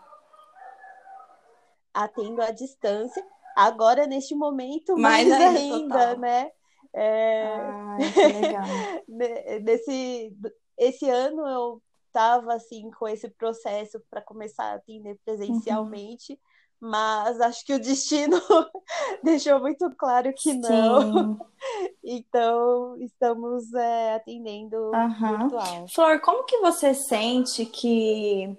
Atendo 1.96 2.42
à 2.42 2.52
distância. 2.52 3.26
Agora, 3.56 4.06
neste 4.06 4.36
momento, 4.36 4.98
mais, 4.98 5.28
mais 5.28 5.42
ainda, 5.42 5.98
total. 5.98 6.20
né? 6.20 6.52
É... 6.94 7.56
Ah, 7.56 7.98
legal. 8.18 8.66
Nesse, 9.64 10.36
esse 10.78 11.10
ano 11.10 11.48
eu 11.48 11.82
estava 12.08 12.54
assim 12.54 12.92
com 12.92 13.08
esse 13.08 13.30
processo 13.30 14.02
para 14.10 14.22
começar 14.22 14.72
a 14.72 14.76
atender 14.76 15.18
presencialmente, 15.26 16.34
uhum. 16.34 16.90
mas 16.90 17.40
acho 17.42 17.66
que 17.66 17.74
o 17.74 17.80
destino 17.80 18.38
deixou 19.24 19.60
muito 19.60 19.90
claro 19.98 20.34
que 20.36 20.54
não. 20.54 21.34
Sim. 21.34 21.40
então 22.04 22.98
estamos 23.00 23.74
é, 23.74 24.16
atendendo 24.16 24.78
uhum. 24.92 25.38
virtual. 25.40 25.88
Flor, 25.94 26.20
como 26.22 26.46
que 26.46 26.60
você 26.60 26.94
sente 26.94 27.66
que 27.66 28.58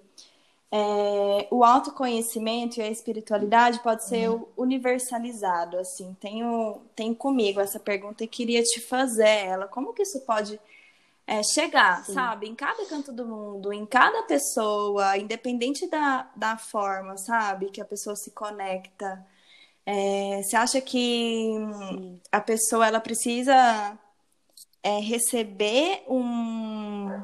é, 0.76 1.48
o 1.50 1.64
autoconhecimento 1.64 2.78
e 2.78 2.82
a 2.82 2.90
espiritualidade 2.90 3.80
pode 3.80 4.06
ser 4.06 4.28
uhum. 4.28 4.46
universalizado, 4.54 5.78
assim. 5.78 6.14
Tenho, 6.20 6.82
tenho 6.94 7.14
comigo 7.14 7.60
essa 7.60 7.80
pergunta 7.80 8.22
e 8.22 8.28
queria 8.28 8.62
te 8.62 8.80
fazer 8.80 9.26
ela. 9.26 9.66
Como 9.66 9.94
que 9.94 10.02
isso 10.02 10.20
pode 10.20 10.60
é, 11.26 11.42
chegar, 11.42 12.04
Sim. 12.04 12.12
sabe? 12.12 12.46
Em 12.46 12.54
cada 12.54 12.84
canto 12.84 13.10
do 13.10 13.24
mundo, 13.24 13.72
em 13.72 13.86
cada 13.86 14.24
pessoa, 14.24 15.16
independente 15.16 15.88
da, 15.88 16.28
da 16.36 16.58
forma, 16.58 17.16
sabe? 17.16 17.70
Que 17.70 17.80
a 17.80 17.84
pessoa 17.86 18.14
se 18.14 18.30
conecta. 18.32 19.26
É, 19.86 20.42
você 20.42 20.56
acha 20.56 20.80
que 20.82 21.54
Sim. 21.88 22.20
a 22.30 22.40
pessoa 22.40 22.86
ela 22.86 23.00
precisa 23.00 23.98
é, 24.82 24.98
receber 25.00 26.04
um, 26.06 27.18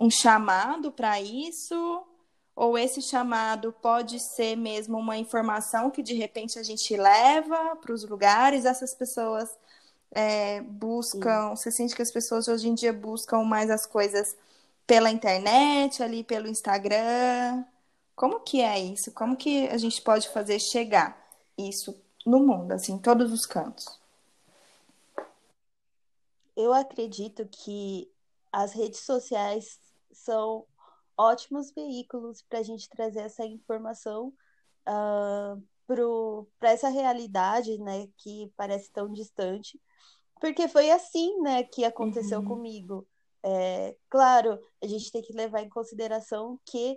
um 0.00 0.10
chamado 0.10 0.90
para 0.90 1.20
isso? 1.20 2.07
Ou 2.58 2.76
esse 2.76 3.00
chamado 3.00 3.72
pode 3.80 4.18
ser 4.18 4.56
mesmo 4.56 4.98
uma 4.98 5.16
informação 5.16 5.92
que 5.92 6.02
de 6.02 6.12
repente 6.14 6.58
a 6.58 6.62
gente 6.64 6.96
leva 6.96 7.76
para 7.76 7.92
os 7.92 8.02
lugares, 8.02 8.64
essas 8.64 8.92
pessoas 8.92 9.48
é, 10.10 10.60
buscam, 10.62 11.50
Sim. 11.50 11.56
você 11.56 11.70
sente 11.70 11.94
que 11.94 12.02
as 12.02 12.10
pessoas 12.10 12.48
hoje 12.48 12.68
em 12.68 12.74
dia 12.74 12.92
buscam 12.92 13.44
mais 13.44 13.70
as 13.70 13.86
coisas 13.86 14.36
pela 14.88 15.08
internet, 15.08 16.02
ali 16.02 16.24
pelo 16.24 16.48
Instagram. 16.48 17.64
Como 18.16 18.40
que 18.40 18.60
é 18.60 18.76
isso? 18.80 19.12
Como 19.12 19.36
que 19.36 19.68
a 19.68 19.78
gente 19.78 20.02
pode 20.02 20.28
fazer 20.30 20.58
chegar 20.58 21.16
isso 21.56 21.94
no 22.26 22.40
mundo, 22.40 22.72
assim, 22.72 22.94
em 22.94 22.98
todos 22.98 23.32
os 23.32 23.46
cantos? 23.46 23.86
Eu 26.56 26.74
acredito 26.74 27.46
que 27.46 28.10
as 28.50 28.72
redes 28.72 28.98
sociais 28.98 29.78
são 30.10 30.64
ótimos 31.18 31.72
veículos 31.72 32.42
para 32.42 32.60
a 32.60 32.62
gente 32.62 32.88
trazer 32.88 33.20
essa 33.20 33.44
informação 33.44 34.32
uh, 34.88 35.62
para 36.58 36.70
essa 36.70 36.88
realidade, 36.88 37.78
né, 37.78 38.08
que 38.18 38.52
parece 38.56 38.92
tão 38.92 39.10
distante, 39.10 39.80
porque 40.40 40.68
foi 40.68 40.90
assim, 40.90 41.40
né, 41.40 41.64
que 41.64 41.84
aconteceu 41.84 42.40
uhum. 42.40 42.46
comigo. 42.46 43.06
É, 43.42 43.96
claro, 44.08 44.58
a 44.82 44.86
gente 44.86 45.10
tem 45.10 45.22
que 45.22 45.32
levar 45.32 45.62
em 45.62 45.68
consideração 45.68 46.60
que 46.64 46.96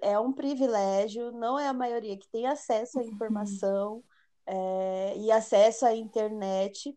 é 0.00 0.18
um 0.18 0.32
privilégio, 0.32 1.32
não 1.32 1.58
é 1.58 1.68
a 1.68 1.72
maioria 1.72 2.16
que 2.16 2.28
tem 2.28 2.46
acesso 2.46 2.98
à 2.98 3.02
uhum. 3.02 3.08
informação 3.08 3.92
uhum. 3.94 4.02
é, 4.46 5.16
e 5.18 5.30
acesso 5.30 5.84
à 5.84 5.94
internet, 5.94 6.96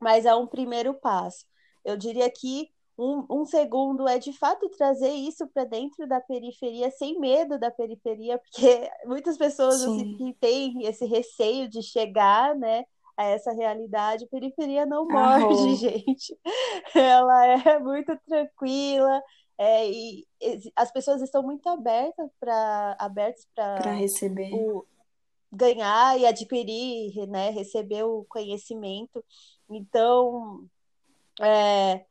mas 0.00 0.26
é 0.26 0.34
um 0.34 0.46
primeiro 0.46 0.92
passo. 0.94 1.46
Eu 1.84 1.96
diria 1.96 2.28
que 2.30 2.72
um, 2.98 3.24
um 3.30 3.44
segundo 3.44 4.08
é 4.08 4.18
de 4.18 4.32
fato 4.32 4.68
trazer 4.70 5.10
isso 5.10 5.46
para 5.48 5.64
dentro 5.64 6.06
da 6.06 6.20
periferia 6.20 6.90
sem 6.90 7.18
medo 7.18 7.58
da 7.58 7.70
periferia, 7.70 8.38
porque 8.38 8.90
muitas 9.06 9.36
pessoas 9.36 9.82
assim, 9.82 10.16
que 10.16 10.34
têm 10.40 10.86
esse 10.86 11.06
receio 11.06 11.68
de 11.68 11.82
chegar, 11.82 12.54
né? 12.54 12.84
a 13.14 13.24
essa 13.24 13.52
realidade, 13.52 14.26
periferia 14.28 14.86
não 14.86 15.06
morde, 15.06 15.74
gente. 15.76 16.34
Ela 16.94 17.46
é 17.46 17.78
muito 17.78 18.18
tranquila, 18.26 19.22
é, 19.58 19.90
e 19.90 20.26
as 20.74 20.90
pessoas 20.90 21.20
estão 21.20 21.42
muito 21.42 21.68
abertas 21.68 22.30
para 22.40 22.96
abertas 22.98 23.46
para 23.54 23.92
receber 23.92 24.50
o, 24.54 24.86
ganhar 25.52 26.18
e 26.18 26.26
adquirir, 26.26 27.26
né, 27.28 27.50
receber 27.50 28.02
o 28.04 28.24
conhecimento. 28.28 29.22
Então, 29.68 30.64
é, 31.40 32.04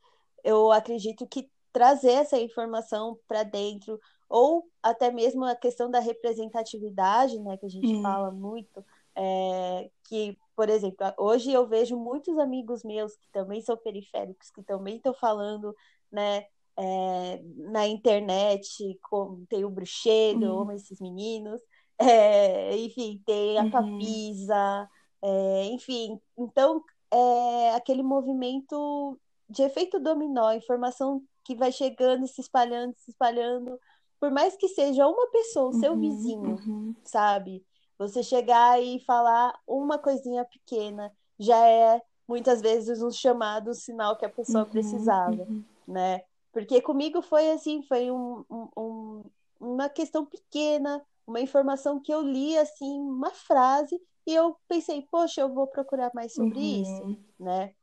eu 0.43 0.71
acredito 0.71 1.27
que 1.27 1.49
trazer 1.71 2.11
essa 2.11 2.37
informação 2.39 3.17
para 3.27 3.43
dentro, 3.43 3.99
ou 4.29 4.65
até 4.81 5.11
mesmo 5.11 5.45
a 5.45 5.55
questão 5.55 5.89
da 5.89 5.99
representatividade, 5.99 7.39
né, 7.39 7.57
que 7.57 7.65
a 7.65 7.69
gente 7.69 7.95
hum. 7.95 8.01
fala 8.01 8.31
muito, 8.31 8.83
é, 9.15 9.89
que, 10.05 10.37
por 10.55 10.69
exemplo, 10.69 11.05
hoje 11.17 11.51
eu 11.51 11.67
vejo 11.67 11.97
muitos 11.97 12.37
amigos 12.37 12.83
meus 12.83 13.15
que 13.15 13.29
também 13.31 13.61
são 13.61 13.77
periféricos, 13.77 14.49
que 14.49 14.63
também 14.63 14.97
estão 14.97 15.13
falando, 15.13 15.75
né, 16.11 16.45
é, 16.77 17.41
na 17.71 17.87
internet, 17.87 18.97
como 19.03 19.45
tem 19.47 19.65
o 19.65 19.69
Bruxedo, 19.69 20.63
hum. 20.63 20.71
esses 20.71 20.99
meninos, 20.99 21.61
é, 22.01 22.75
enfim, 22.77 23.21
tem 23.25 23.59
a 23.59 23.63
uhum. 23.63 23.71
Papisa, 23.71 24.89
é, 25.21 25.65
enfim, 25.65 26.19
então 26.37 26.83
é 27.11 27.75
aquele 27.75 28.01
movimento 28.01 29.19
de 29.51 29.63
efeito 29.63 29.99
dominó, 29.99 30.53
informação 30.53 31.21
que 31.43 31.55
vai 31.55 31.71
chegando 31.71 32.23
e 32.23 32.27
se 32.27 32.39
espalhando, 32.39 32.95
se 32.97 33.11
espalhando, 33.11 33.77
por 34.19 34.31
mais 34.31 34.55
que 34.55 34.67
seja 34.69 35.07
uma 35.07 35.27
pessoa, 35.27 35.69
o 35.69 35.79
seu 35.79 35.93
uhum, 35.93 35.99
vizinho, 35.99 36.55
uhum. 36.65 36.95
sabe? 37.03 37.65
Você 37.97 38.23
chegar 38.23 38.81
e 38.81 38.99
falar 39.01 39.53
uma 39.67 39.97
coisinha 39.97 40.45
pequena 40.45 41.11
já 41.37 41.67
é 41.67 42.01
muitas 42.27 42.61
vezes 42.61 43.01
um 43.01 43.11
chamado, 43.11 43.71
um 43.71 43.73
sinal 43.73 44.15
que 44.15 44.25
a 44.25 44.29
pessoa 44.29 44.63
uhum, 44.63 44.69
precisava, 44.69 45.43
uhum. 45.43 45.63
né? 45.87 46.21
Porque 46.53 46.81
comigo 46.81 47.21
foi 47.21 47.51
assim, 47.51 47.81
foi 47.83 48.09
um, 48.09 48.45
um, 48.77 49.23
uma 49.59 49.89
questão 49.89 50.25
pequena, 50.25 51.03
uma 51.27 51.41
informação 51.41 51.99
que 51.99 52.13
eu 52.13 52.21
li 52.21 52.57
assim, 52.57 52.99
uma 53.01 53.31
frase 53.31 53.99
e 54.25 54.33
eu 54.33 54.55
pensei, 54.67 55.05
poxa, 55.11 55.41
eu 55.41 55.53
vou 55.53 55.67
procurar 55.67 56.11
mais 56.13 56.33
sobre 56.33 56.59
uhum. 56.59 56.81
isso, 56.81 57.17
né? 57.39 57.73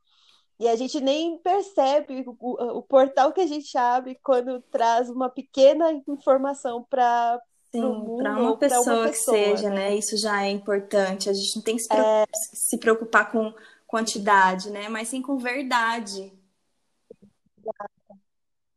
E 0.59 0.67
a 0.67 0.75
gente 0.75 1.01
nem 1.01 1.39
percebe 1.39 2.25
o, 2.27 2.79
o, 2.79 2.83
portal 2.83 3.33
que 3.33 3.41
a 3.41 3.47
gente 3.47 3.79
abre 3.79 4.19
quando 4.23 4.61
traz 4.63 5.09
uma 5.09 5.31
pequena 5.31 5.93
informação 6.09 6.83
para 6.83 7.41
para 7.71 7.87
uma, 7.87 8.57
pessoa 8.57 8.81
uma 8.81 9.09
pessoa 9.09 9.11
que 9.11 9.17
seja, 9.17 9.69
né? 9.69 9.91
né? 9.91 9.97
Isso 9.97 10.17
já 10.17 10.43
é 10.43 10.51
importante. 10.51 11.29
A 11.29 11.33
gente 11.33 11.55
não 11.57 11.63
tem 11.63 11.77
que 11.77 11.83
se 11.83 11.89
preocupar, 11.89 12.23
é... 12.23 12.27
se 12.33 12.79
preocupar 12.79 13.31
com 13.31 13.55
quantidade, 13.87 14.71
né? 14.71 14.89
Mas 14.89 15.09
sim 15.09 15.23
com 15.23 15.37
verdade. 15.37 16.33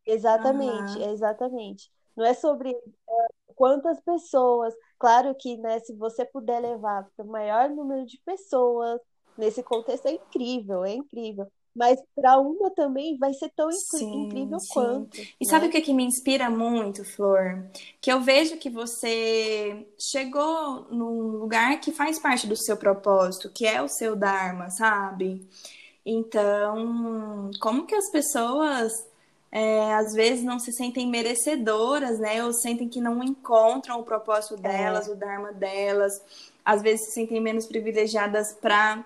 Exatamente, 0.06 0.98
uhum. 0.98 1.10
exatamente. 1.10 1.90
Não 2.14 2.24
é 2.24 2.34
sobre 2.34 2.70
é, 2.70 3.26
quantas 3.56 3.98
pessoas. 4.02 4.74
Claro 4.98 5.34
que, 5.34 5.56
né, 5.56 5.80
se 5.80 5.94
você 5.96 6.24
puder 6.24 6.60
levar 6.60 7.08
para 7.16 7.24
o 7.24 7.28
maior 7.28 7.70
número 7.70 8.04
de 8.04 8.18
pessoas 8.18 9.00
nesse 9.38 9.62
contexto 9.62 10.06
é 10.06 10.12
incrível, 10.12 10.84
é 10.84 10.92
incrível 10.92 11.50
mas 11.74 11.98
para 12.14 12.38
uma 12.38 12.70
também 12.70 13.16
vai 13.16 13.32
ser 13.32 13.50
tão 13.56 13.70
sim, 13.72 14.26
incrível 14.26 14.60
sim. 14.60 14.72
quanto. 14.72 15.20
E 15.20 15.44
né? 15.44 15.50
sabe 15.50 15.66
o 15.66 15.70
que, 15.70 15.80
que 15.80 15.94
me 15.94 16.04
inspira 16.04 16.50
muito, 16.50 17.04
Flor? 17.04 17.64
Que 18.00 18.12
eu 18.12 18.20
vejo 18.20 18.58
que 18.58 18.68
você 18.68 19.86
chegou 19.98 20.86
num 20.90 21.38
lugar 21.38 21.80
que 21.80 21.90
faz 21.90 22.18
parte 22.18 22.46
do 22.46 22.56
seu 22.56 22.76
propósito, 22.76 23.50
que 23.50 23.66
é 23.66 23.80
o 23.80 23.88
seu 23.88 24.14
Dharma, 24.14 24.70
sabe? 24.70 25.46
Então, 26.04 27.50
como 27.60 27.86
que 27.86 27.94
as 27.94 28.10
pessoas 28.10 28.92
é, 29.50 29.94
às 29.94 30.14
vezes 30.14 30.42
não 30.42 30.58
se 30.58 30.72
sentem 30.72 31.06
merecedoras, 31.06 32.18
né? 32.18 32.44
Ou 32.44 32.52
sentem 32.52 32.88
que 32.88 33.00
não 33.00 33.22
encontram 33.22 34.00
o 34.00 34.02
propósito 34.02 34.54
é. 34.54 34.58
delas, 34.58 35.08
é. 35.08 35.12
o 35.12 35.14
Dharma 35.14 35.52
delas, 35.52 36.20
às 36.64 36.82
vezes 36.82 37.06
se 37.06 37.12
sentem 37.12 37.40
menos 37.40 37.66
privilegiadas 37.66 38.52
para 38.54 39.04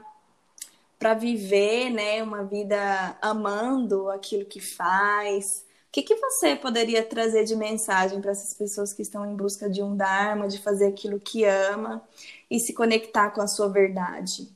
para 1.07 1.15
viver, 1.15 1.89
né, 1.91 2.21
uma 2.21 2.43
vida 2.43 3.17
amando 3.23 4.11
aquilo 4.11 4.45
que 4.45 4.59
faz. 4.59 5.65
O 5.87 5.93
que, 5.93 6.03
que 6.03 6.17
você 6.17 6.57
poderia 6.57 7.01
trazer 7.01 7.45
de 7.45 7.55
mensagem 7.55 8.21
para 8.21 8.33
essas 8.33 8.53
pessoas 8.53 8.93
que 8.93 9.03
estão 9.03 9.25
em 9.25 9.37
busca 9.37 9.71
de 9.71 9.85
um 9.85 9.97
Dharma, 9.97 10.49
de 10.49 10.61
fazer 10.61 10.89
aquilo 10.89 11.21
que 11.21 11.45
ama 11.45 12.05
e 12.51 12.59
se 12.59 12.75
conectar 12.75 13.31
com 13.31 13.41
a 13.41 13.47
sua 13.47 13.69
verdade? 13.69 14.53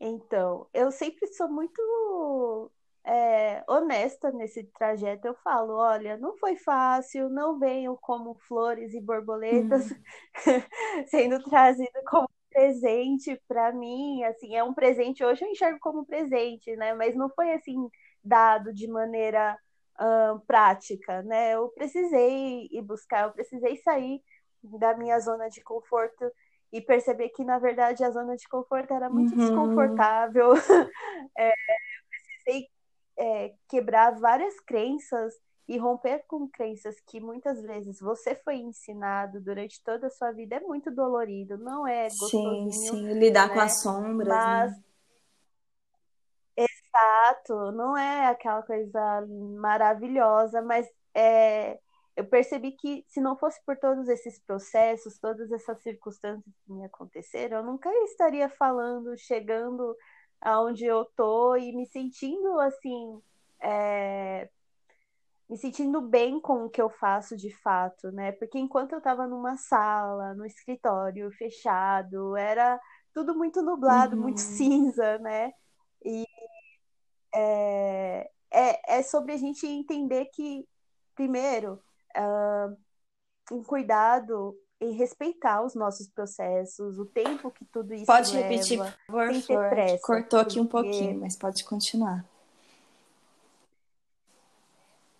Então, 0.00 0.66
eu 0.72 0.90
sempre 0.90 1.26
sou 1.26 1.50
muito 1.50 2.70
é, 3.04 3.62
honesta 3.68 4.32
nesse 4.32 4.64
trajeto. 4.64 5.28
Eu 5.28 5.34
falo: 5.44 5.74
olha, 5.74 6.16
não 6.16 6.34
foi 6.38 6.56
fácil, 6.56 7.28
não 7.28 7.58
venho 7.58 7.94
como 8.00 8.34
flores 8.48 8.94
e 8.94 9.02
borboletas 9.02 9.90
hum. 9.90 9.96
sendo 11.08 11.44
trazido 11.44 12.00
como 12.08 12.26
presente 12.58 13.40
para 13.46 13.72
mim, 13.72 14.24
assim, 14.24 14.56
é 14.56 14.64
um 14.64 14.74
presente, 14.74 15.24
hoje 15.24 15.44
eu 15.44 15.48
enxergo 15.48 15.78
como 15.80 16.04
presente, 16.04 16.74
né? 16.74 16.92
Mas 16.92 17.14
não 17.14 17.30
foi 17.30 17.52
assim 17.52 17.88
dado 18.22 18.74
de 18.74 18.88
maneira 18.88 19.56
uh, 20.00 20.40
prática, 20.40 21.22
né? 21.22 21.54
Eu 21.54 21.68
precisei 21.68 22.68
ir 22.72 22.82
buscar, 22.82 23.26
eu 23.26 23.32
precisei 23.32 23.76
sair 23.76 24.20
da 24.60 24.96
minha 24.96 25.20
zona 25.20 25.48
de 25.48 25.62
conforto 25.62 26.28
e 26.72 26.80
perceber 26.80 27.28
que, 27.28 27.44
na 27.44 27.60
verdade, 27.60 28.02
a 28.02 28.10
zona 28.10 28.36
de 28.36 28.48
conforto 28.48 28.92
era 28.92 29.08
muito 29.08 29.32
uhum. 29.34 29.38
desconfortável. 29.38 30.54
é, 31.38 31.50
eu 31.50 31.54
precisei 32.10 32.68
é, 33.16 33.54
quebrar 33.68 34.18
várias 34.18 34.58
crenças 34.60 35.32
e 35.68 35.76
romper 35.76 36.24
com 36.26 36.48
crenças 36.48 36.98
que 37.00 37.20
muitas 37.20 37.60
vezes 37.62 38.00
você 38.00 38.34
foi 38.34 38.56
ensinado 38.56 39.38
durante 39.38 39.82
toda 39.84 40.06
a 40.06 40.10
sua 40.10 40.32
vida 40.32 40.56
é 40.56 40.60
muito 40.60 40.90
dolorido, 40.90 41.58
não 41.58 41.86
é 41.86 42.04
gostosinho. 42.04 42.72
Sim, 42.72 42.88
sim, 42.88 43.12
lidar 43.12 43.48
né? 43.48 43.54
com 43.54 43.60
as 43.60 43.82
sombras. 43.82 44.28
Mas... 44.28 44.72
Né? 44.72 44.84
Exato, 46.56 47.70
não 47.72 47.96
é 47.96 48.26
aquela 48.26 48.62
coisa 48.62 49.26
maravilhosa, 49.60 50.62
mas 50.62 50.88
é, 51.14 51.78
eu 52.16 52.24
percebi 52.24 52.72
que 52.72 53.04
se 53.06 53.20
não 53.20 53.36
fosse 53.36 53.62
por 53.64 53.76
todos 53.76 54.08
esses 54.08 54.40
processos, 54.40 55.18
todas 55.18 55.52
essas 55.52 55.80
circunstâncias 55.82 56.52
que 56.64 56.72
me 56.72 56.84
aconteceram, 56.84 57.58
eu 57.58 57.62
nunca 57.62 57.88
estaria 58.04 58.48
falando, 58.48 59.16
chegando 59.18 59.94
aonde 60.40 60.84
eu 60.84 61.04
tô 61.14 61.54
e 61.56 61.72
me 61.72 61.86
sentindo 61.86 62.58
assim 62.58 63.22
é, 63.60 64.48
me 65.48 65.56
sentindo 65.56 66.00
bem 66.00 66.40
com 66.40 66.64
o 66.64 66.70
que 66.70 66.80
eu 66.80 66.90
faço 66.90 67.36
de 67.36 67.50
fato, 67.50 68.12
né? 68.12 68.32
Porque 68.32 68.58
enquanto 68.58 68.92
eu 68.92 68.98
estava 68.98 69.26
numa 69.26 69.56
sala, 69.56 70.34
no 70.34 70.44
escritório 70.44 71.30
fechado, 71.32 72.36
era 72.36 72.78
tudo 73.14 73.34
muito 73.34 73.62
nublado, 73.62 74.14
uhum. 74.14 74.22
muito 74.22 74.40
cinza, 74.40 75.18
né? 75.18 75.52
E 76.04 76.24
é, 77.34 78.30
é, 78.50 78.98
é, 78.98 79.02
sobre 79.02 79.32
a 79.32 79.36
gente 79.36 79.66
entender 79.66 80.26
que, 80.26 80.66
primeiro, 81.14 81.82
uh, 82.16 82.76
um 83.54 83.62
cuidado 83.62 84.54
em 84.80 84.92
respeitar 84.92 85.64
os 85.64 85.74
nossos 85.74 86.08
processos, 86.08 86.98
o 86.98 87.06
tempo 87.06 87.50
que 87.50 87.64
tudo 87.64 87.94
isso 87.94 88.06
pode 88.06 88.32
leva. 88.32 88.48
Pode 88.48 88.54
repetir, 88.54 88.78
por 89.06 89.32
favor, 89.32 89.70
pressa, 89.70 90.06
Cortou 90.06 90.38
aqui 90.38 90.60
um 90.60 90.66
pouquinho, 90.66 91.20
mas 91.20 91.36
pode 91.36 91.64
continuar. 91.64 92.24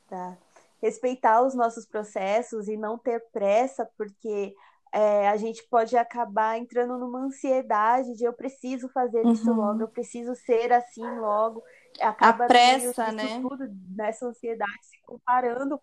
Tá? 0.09 0.37
Respeitar 0.81 1.43
os 1.43 1.55
nossos 1.55 1.87
processos 1.87 2.69
e 2.69 2.77
não 2.77 2.97
ter 2.97 3.21
pressa, 3.31 3.89
porque 3.97 4.55
é, 4.93 5.29
a 5.29 5.37
gente 5.37 5.63
pode 5.69 5.97
acabar 5.97 6.59
entrando 6.59 6.97
numa 6.97 7.21
ansiedade 7.21 8.15
de 8.15 8.25
eu 8.25 8.33
preciso 8.33 8.89
fazer 8.89 9.25
uhum. 9.25 9.33
isso 9.33 9.53
logo, 9.53 9.83
eu 9.83 9.89
preciso 9.89 10.35
ser 10.35 10.73
assim 10.73 11.05
logo. 11.19 11.63
Acaba 12.01 12.45
a 12.45 12.49
pressa, 12.49 13.13
né? 13.13 13.41
Tudo 13.41 13.69
nessa 13.95 14.27
ansiedade, 14.27 14.73
se 14.83 15.01
comparando. 15.03 15.81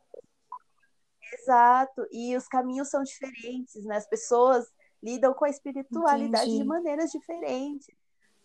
Exato. 1.33 2.07
E 2.11 2.35
os 2.35 2.47
caminhos 2.47 2.89
são 2.89 3.03
diferentes, 3.03 3.83
né? 3.85 3.97
As 3.97 4.07
pessoas 4.07 4.65
lidam 5.03 5.33
com 5.33 5.45
a 5.45 5.49
espiritualidade 5.49 6.45
Entendi. 6.45 6.63
de 6.63 6.67
maneiras 6.67 7.11
diferentes. 7.11 7.87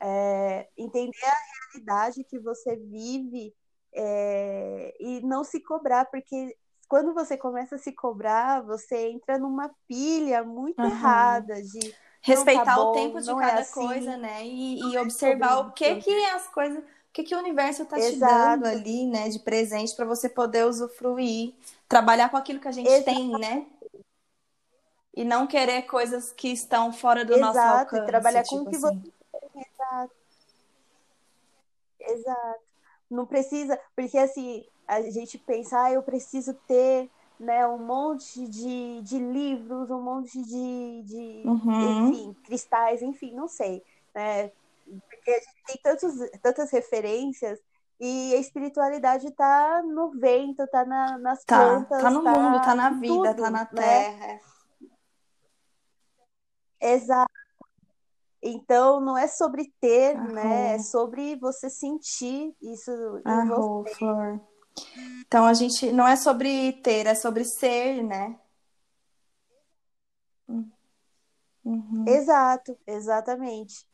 É, 0.03 0.69
entender 0.77 1.25
a 1.25 1.73
realidade 1.73 2.25
que 2.25 2.39
você 2.39 2.77
vive 2.77 3.55
é, 3.93 4.95
e 5.01 5.21
não 5.21 5.45
se 5.45 5.61
cobrar, 5.61 6.05
porque 6.07 6.57
quando 6.89 7.15
você 7.15 7.37
começa 7.37 7.77
a 7.77 7.79
se 7.79 7.93
cobrar, 7.93 8.63
você 8.63 9.09
entra 9.09 9.39
numa 9.39 9.71
pilha 9.87 10.43
muito 10.43 10.81
uhum. 10.81 10.89
errada 10.89 11.63
de 11.63 11.95
respeitar 12.21 12.65
tá 12.65 12.77
bom, 12.77 12.91
o 12.91 12.93
tempo 12.93 13.21
de 13.21 13.31
é 13.31 13.35
cada 13.35 13.59
é 13.59 13.61
assim. 13.61 13.87
coisa, 13.87 14.17
né? 14.17 14.45
E, 14.45 14.81
e 14.81 14.99
observar 14.99 15.59
o 15.61 15.73
que 15.73 15.97
que 15.97 16.25
as 16.27 16.47
coisas, 16.49 16.79
o 16.81 17.13
que 17.13 17.23
que 17.23 17.35
o 17.35 17.39
universo 17.39 17.83
está 17.83 17.97
te 17.97 18.17
dando 18.17 18.67
ali, 18.67 19.07
né, 19.07 19.29
de 19.29 19.39
presente 19.39 19.95
para 19.95 20.05
você 20.05 20.29
poder 20.29 20.67
usufruir, 20.67 21.55
trabalhar 21.89 22.29
com 22.29 22.37
aquilo 22.37 22.61
que 22.61 22.69
a 22.69 22.73
gente 22.73 22.89
Exato. 22.89 23.05
tem, 23.05 23.31
né? 23.39 23.67
E 25.15 25.25
não 25.25 25.47
querer 25.47 25.83
coisas 25.83 26.33
que 26.33 26.49
estão 26.49 26.93
fora 26.93 27.25
do 27.25 27.35
Exato. 27.35 27.47
nosso 27.47 27.79
alcance. 27.79 28.07
Trabalhar 28.07 28.43
tipo 28.43 28.57
com 28.57 28.63
o 28.63 28.71
que 28.71 28.77
assim. 28.77 28.81
você 28.81 29.51
tem. 29.53 29.63
Exato. 29.63 30.13
Exato. 32.01 32.70
Não 33.11 33.27
precisa, 33.27 33.79
porque 33.97 34.17
assim, 34.17 34.65
a 34.87 35.03
gente 35.03 35.37
pensa, 35.39 35.83
ah, 35.83 35.93
eu 35.93 36.03
preciso 36.03 36.55
ter 36.67 37.11
né, 37.39 37.67
um 37.67 37.79
monte 37.79 38.47
de, 38.47 39.01
de 39.03 39.19
livros, 39.19 39.91
um 39.91 40.03
monte 40.03 40.41
de, 40.43 41.03
de 41.05 41.43
uhum. 41.47 42.09
enfim, 42.09 42.37
cristais, 42.45 43.03
enfim, 43.03 43.35
não 43.35 43.49
sei. 43.49 43.83
Né? 44.15 44.53
Porque 44.85 45.31
a 45.31 45.39
gente 45.39 45.65
tem 45.67 45.77
tantos, 45.83 46.31
tantas 46.43 46.71
referências 46.71 47.59
e 47.99 48.35
a 48.35 48.39
espiritualidade 48.39 49.27
está 49.27 49.83
no 49.83 50.11
vento, 50.11 50.63
está 50.63 50.85
na, 50.85 51.19
nas 51.19 51.45
tá, 51.45 51.57
plantas. 51.57 52.03
Tá 52.03 52.11
no 52.11 52.23
tá 52.23 52.33
mundo, 52.33 52.63
tá 52.63 52.75
na 52.75 52.91
vida, 52.91 53.35
tudo, 53.35 53.43
tá 53.43 53.51
na 53.51 53.59
né? 53.61 53.69
terra. 53.75 54.41
Exato. 56.81 57.40
Então, 58.43 59.01
não 59.01 59.19
é 59.19 59.29
sobre 59.29 59.73
ter, 59.81 60.17
Arrou. 60.17 60.33
né? 60.33 60.75
É 60.75 60.79
sobre 60.79 61.37
você 61.37 61.69
sentir 61.69 62.55
isso 62.61 62.91
Arrou, 63.25 63.83
você. 63.83 63.95
Flor. 63.95 64.41
Então, 65.27 65.45
a 65.45 65.53
gente 65.53 65.93
não 65.93 66.07
é 66.07 66.17
sobre 66.17 66.73
ter, 66.83 67.07
é 67.07 67.15
sobre 67.15 67.45
ser, 67.45 68.03
né? 68.03 68.39
Uhum. 71.65 72.05
Exato, 72.07 72.79
exatamente. 72.87 73.87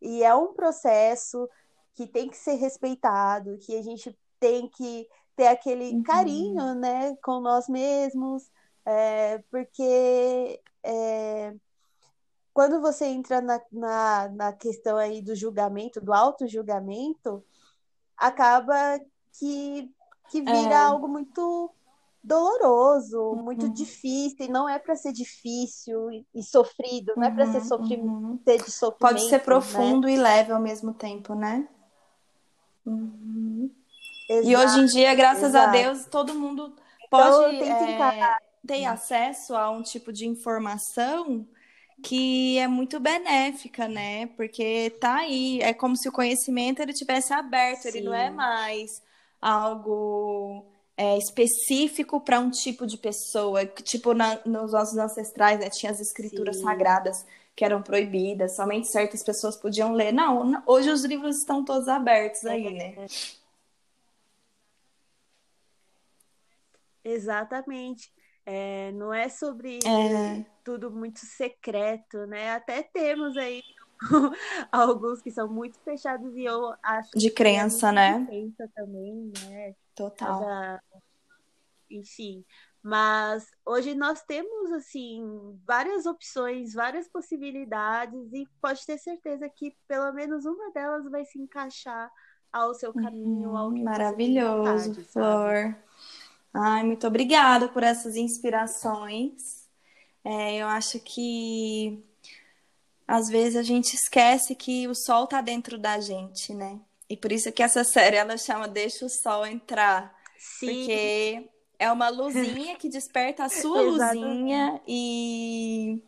E 0.00 0.22
é 0.24 0.34
um 0.34 0.52
processo 0.52 1.48
que 1.94 2.06
tem 2.06 2.28
que 2.28 2.36
ser 2.36 2.54
respeitado, 2.54 3.58
que 3.58 3.76
a 3.76 3.82
gente 3.82 4.18
tem 4.40 4.68
que 4.68 5.06
ter 5.36 5.46
aquele 5.46 5.94
uhum. 5.94 6.02
carinho, 6.02 6.74
né, 6.74 7.14
com 7.22 7.40
nós 7.40 7.68
mesmos, 7.68 8.50
é, 8.84 9.38
porque 9.50 10.60
é, 10.82 11.54
quando 12.52 12.80
você 12.80 13.06
entra 13.06 13.40
na, 13.40 13.60
na, 13.70 14.28
na 14.28 14.52
questão 14.52 14.96
aí 14.96 15.22
do 15.22 15.34
julgamento, 15.34 16.00
do 16.00 16.12
auto-julgamento, 16.12 17.42
acaba 18.16 19.00
que, 19.38 19.90
que 20.30 20.40
vira 20.40 20.74
é. 20.74 20.76
algo 20.76 21.08
muito 21.08 21.70
doloroso, 22.22 23.18
uhum. 23.18 23.42
muito 23.42 23.68
difícil, 23.68 24.46
e 24.46 24.48
não 24.48 24.68
é 24.68 24.78
para 24.78 24.94
ser 24.94 25.12
difícil 25.12 26.10
e, 26.12 26.26
e 26.34 26.42
sofrido, 26.42 27.14
não 27.16 27.24
é 27.24 27.30
para 27.30 27.46
ser, 27.46 27.58
uhum, 27.58 27.64
sofri 27.64 27.96
uhum. 27.96 28.40
ser 28.44 28.62
de 28.62 28.70
sofrimento. 28.70 28.98
Pode 28.98 29.28
ser 29.28 29.38
profundo 29.40 30.06
né? 30.06 30.12
e 30.12 30.16
leve 30.16 30.52
ao 30.52 30.60
mesmo 30.60 30.94
tempo, 30.94 31.34
né? 31.34 31.66
Uhum. 32.86 33.70
Exato, 34.28 34.48
e 34.48 34.56
hoje 34.56 34.80
em 34.80 34.86
dia, 34.86 35.14
graças 35.14 35.50
exato. 35.50 35.68
a 35.68 35.72
Deus, 35.72 36.06
todo 36.06 36.34
mundo 36.34 36.74
então, 37.04 37.42
pode 37.42 37.56
então, 37.56 38.06
é, 38.06 38.38
ter 38.66 38.84
acesso 38.84 39.56
a 39.56 39.70
um 39.70 39.82
tipo 39.82 40.12
de 40.12 40.26
informação 40.26 41.46
que 42.02 42.58
é 42.58 42.66
muito 42.66 42.98
benéfica, 42.98 43.86
né? 43.88 44.26
Porque 44.36 44.90
tá 45.00 45.16
aí, 45.16 45.60
é 45.60 45.72
como 45.72 45.96
se 45.96 46.08
o 46.08 46.12
conhecimento 46.12 46.80
ele 46.80 46.92
tivesse 46.92 47.32
aberto, 47.32 47.82
Sim. 47.82 47.88
ele 47.88 48.00
não 48.02 48.14
é 48.14 48.30
mais 48.30 49.02
algo 49.40 50.64
é, 50.96 51.16
específico 51.18 52.20
para 52.20 52.40
um 52.40 52.50
tipo 52.50 52.86
de 52.86 52.98
pessoa, 52.98 53.64
tipo 53.66 54.14
na, 54.14 54.40
nos 54.44 54.72
nossos 54.72 54.98
ancestrais, 54.98 55.58
né? 55.60 55.70
Tinha 55.70 55.92
as 55.92 56.00
escrituras 56.00 56.56
Sim. 56.56 56.64
sagradas 56.64 57.24
que 57.54 57.64
eram 57.64 57.82
proibidas, 57.82 58.56
somente 58.56 58.88
certas 58.88 59.22
pessoas 59.22 59.56
podiam 59.56 59.92
ler. 59.92 60.12
Não, 60.12 60.62
hoje 60.66 60.90
os 60.90 61.04
livros 61.04 61.38
estão 61.38 61.64
todos 61.64 61.88
abertos 61.88 62.44
aí, 62.44 62.72
né? 62.72 62.94
Exatamente. 67.04 68.12
É, 68.44 68.90
não 68.92 69.12
é 69.12 69.28
sobre 69.28 69.78
é. 69.84 70.44
Tudo 70.64 70.90
muito 70.90 71.20
secreto, 71.20 72.26
né? 72.26 72.52
Até 72.52 72.82
temos 72.82 73.36
aí 73.36 73.62
alguns 74.70 75.22
que 75.22 75.30
são 75.30 75.48
muito 75.48 75.78
fechados 75.80 76.34
e 76.36 76.44
eu 76.44 76.74
acho 76.82 77.10
de 77.14 77.30
crença, 77.30 77.88
é 77.88 77.92
né? 77.92 78.18
De 78.20 78.26
crença 78.26 78.70
também, 78.74 79.32
né? 79.44 79.74
Total. 79.94 80.40
Cada... 80.40 80.82
Enfim, 81.90 82.44
mas 82.82 83.46
hoje 83.64 83.94
nós 83.94 84.22
temos 84.22 84.72
assim 84.72 85.22
várias 85.64 86.04
opções, 86.04 86.74
várias 86.74 87.06
possibilidades 87.06 88.32
e 88.32 88.48
pode 88.60 88.84
ter 88.84 88.98
certeza 88.98 89.48
que 89.48 89.76
pelo 89.86 90.12
menos 90.12 90.44
uma 90.44 90.72
delas 90.72 91.08
vai 91.10 91.24
se 91.24 91.38
encaixar 91.38 92.10
ao 92.52 92.74
seu 92.74 92.92
caminho, 92.92 93.56
ao 93.56 93.72
que 93.72 93.82
Maravilhoso, 93.82 94.94
vontade, 94.94 95.04
Flor. 95.04 95.76
Ai, 96.52 96.82
muito 96.84 97.06
obrigada 97.06 97.68
por 97.68 97.82
essas 97.82 98.16
inspirações. 98.16 99.61
É, 100.24 100.56
eu 100.56 100.66
acho 100.66 101.00
que 101.00 102.02
às 103.06 103.28
vezes 103.28 103.56
a 103.56 103.62
gente 103.62 103.94
esquece 103.94 104.54
que 104.54 104.86
o 104.88 104.94
sol 104.94 105.26
tá 105.26 105.40
dentro 105.40 105.76
da 105.78 106.00
gente, 106.00 106.54
né? 106.54 106.78
E 107.08 107.16
por 107.16 107.30
isso 107.32 107.52
que 107.52 107.62
essa 107.62 107.84
série 107.84 108.16
ela 108.16 108.36
chama 108.36 108.68
Deixa 108.68 109.04
o 109.04 109.10
Sol 109.10 109.44
Entrar. 109.44 110.14
Sim. 110.38 110.66
Porque 110.66 111.48
é 111.78 111.90
uma 111.90 112.08
luzinha 112.08 112.76
que 112.76 112.88
desperta 112.88 113.44
a 113.44 113.48
sua 113.48 113.82
luzinha 113.82 114.80
e 114.86 116.00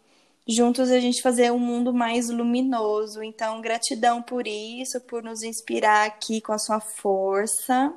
juntos 0.48 0.90
a 0.90 1.00
gente 1.00 1.20
fazer 1.20 1.53
um 1.53 1.59
mundo 1.59 1.92
mais 1.92 2.31
luminoso. 2.31 3.22
Então, 3.22 3.61
gratidão 3.61 4.22
por 4.22 4.46
isso, 4.46 5.00
por 5.03 5.22
nos 5.22 5.42
inspirar 5.42 6.07
aqui 6.07 6.40
com 6.40 6.53
a 6.53 6.59
sua 6.59 6.81
força. 6.81 7.92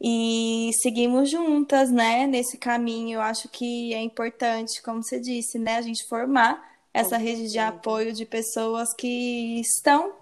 E 0.00 0.70
seguimos 0.82 1.30
juntas, 1.30 1.90
né, 1.90 2.26
nesse 2.26 2.58
caminho. 2.58 3.16
Eu 3.16 3.20
acho 3.20 3.48
que 3.48 3.94
é 3.94 4.00
importante, 4.00 4.82
como 4.82 5.02
você 5.02 5.18
disse, 5.20 5.58
né, 5.58 5.76
a 5.76 5.82
gente 5.82 6.06
formar 6.08 6.62
essa 6.92 7.16
rede 7.16 7.50
de 7.50 7.58
apoio 7.58 8.12
de 8.12 8.24
pessoas 8.24 8.94
que 8.94 9.60
estão 9.60 10.12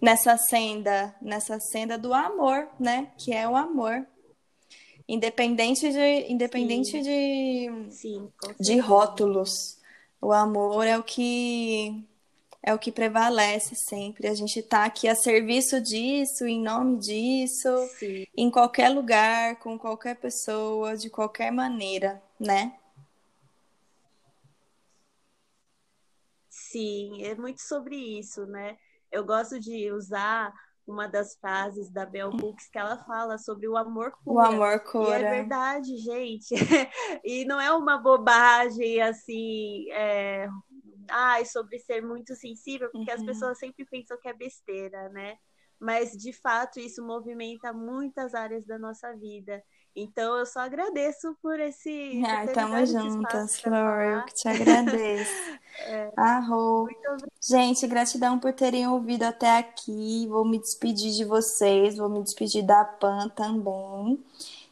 nessa 0.00 0.36
senda, 0.36 1.14
nessa 1.20 1.58
senda 1.58 1.96
do 1.96 2.12
amor, 2.12 2.68
né, 2.78 3.10
que 3.16 3.32
é 3.32 3.48
o 3.48 3.56
amor. 3.56 4.06
Independente 5.08 5.90
de 5.90 6.30
independente 6.30 6.90
Sim. 6.90 7.02
de 7.02 7.90
Sim, 7.90 8.28
de 8.60 8.78
rótulos. 8.78 9.78
O 10.20 10.32
amor 10.32 10.86
é 10.86 10.98
o 10.98 11.02
que 11.02 12.04
é 12.62 12.74
o 12.74 12.78
que 12.78 12.92
prevalece 12.92 13.74
sempre. 13.74 14.28
A 14.28 14.34
gente 14.34 14.58
está 14.58 14.84
aqui 14.84 15.08
a 15.08 15.14
serviço 15.14 15.80
disso, 15.80 16.46
em 16.46 16.62
nome 16.62 16.98
disso, 16.98 17.68
Sim. 17.98 18.26
em 18.36 18.50
qualquer 18.50 18.88
lugar, 18.88 19.56
com 19.56 19.78
qualquer 19.78 20.16
pessoa, 20.16 20.96
de 20.96 21.08
qualquer 21.08 21.50
maneira, 21.50 22.22
né? 22.38 22.76
Sim, 26.50 27.22
é 27.24 27.34
muito 27.34 27.62
sobre 27.62 27.96
isso, 27.96 28.44
né? 28.46 28.76
Eu 29.10 29.24
gosto 29.24 29.58
de 29.58 29.90
usar 29.90 30.52
uma 30.86 31.06
das 31.06 31.36
frases 31.36 31.90
da 31.90 32.04
Bell 32.06 32.30
Hooks 32.30 32.68
que 32.70 32.78
ela 32.78 32.96
fala 33.04 33.38
sobre 33.38 33.68
o 33.68 33.76
amor 33.76 34.12
cura. 34.24 34.34
O 34.34 34.40
amor 34.40 34.80
cura. 34.80 35.20
E 35.20 35.22
é 35.22 35.30
verdade, 35.30 35.96
gente. 35.98 36.54
e 37.24 37.44
não 37.44 37.60
é 37.60 37.72
uma 37.72 37.98
bobagem 37.98 39.00
assim, 39.02 39.90
é, 39.90 40.48
ai, 41.10 41.44
sobre 41.44 41.78
ser 41.78 42.02
muito 42.02 42.34
sensível, 42.34 42.90
porque 42.90 43.10
uhum. 43.10 43.16
as 43.16 43.24
pessoas 43.24 43.58
sempre 43.58 43.84
pensam 43.84 44.18
que 44.20 44.28
é 44.28 44.32
besteira, 44.32 45.08
né? 45.10 45.36
Mas 45.80 46.12
de 46.12 46.32
fato 46.32 46.80
isso 46.80 47.04
movimenta 47.04 47.72
muitas 47.72 48.34
áreas 48.34 48.66
da 48.66 48.78
nossa 48.78 49.14
vida. 49.14 49.62
Então 49.94 50.36
eu 50.36 50.46
só 50.46 50.60
agradeço 50.60 51.36
por 51.42 51.58
esse. 51.58 52.22
Ah, 52.26 52.44
estamos 52.44 52.90
juntas, 52.90 53.60
Flor. 53.60 54.00
Eu 54.00 54.24
que 54.24 54.34
te 54.34 54.48
agradeço. 54.48 55.32
é, 55.86 56.12
Arro. 56.16 56.88
Gente, 57.40 57.86
gratidão 57.86 58.38
por 58.38 58.52
terem 58.52 58.86
ouvido 58.86 59.24
até 59.24 59.58
aqui. 59.58 60.26
Vou 60.28 60.44
me 60.44 60.58
despedir 60.58 61.12
de 61.12 61.24
vocês, 61.24 61.96
vou 61.96 62.08
me 62.08 62.22
despedir 62.22 62.64
da 62.64 62.84
Pan 62.84 63.28
também. 63.30 64.24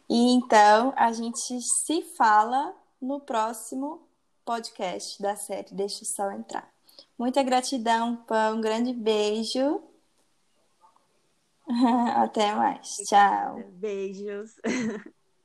E 0.09 0.31
então 0.33 0.93
a 0.95 1.11
gente 1.11 1.61
se 1.61 2.01
fala 2.15 2.73
no 3.01 3.19
próximo 3.19 4.06
podcast 4.47 5.21
da 5.21 5.35
série 5.35 5.75
Deixa 5.75 6.03
o 6.03 6.05
Sol 6.05 6.31
Entrar. 6.31 6.71
Muita 7.19 7.43
gratidão, 7.43 8.15
Pan. 8.15 8.55
Um 8.55 8.61
grande 8.61 8.93
beijo. 8.93 9.83
Até 12.15 12.55
mais. 12.55 12.95
Tchau. 13.05 13.61
Beijos. 13.73 14.55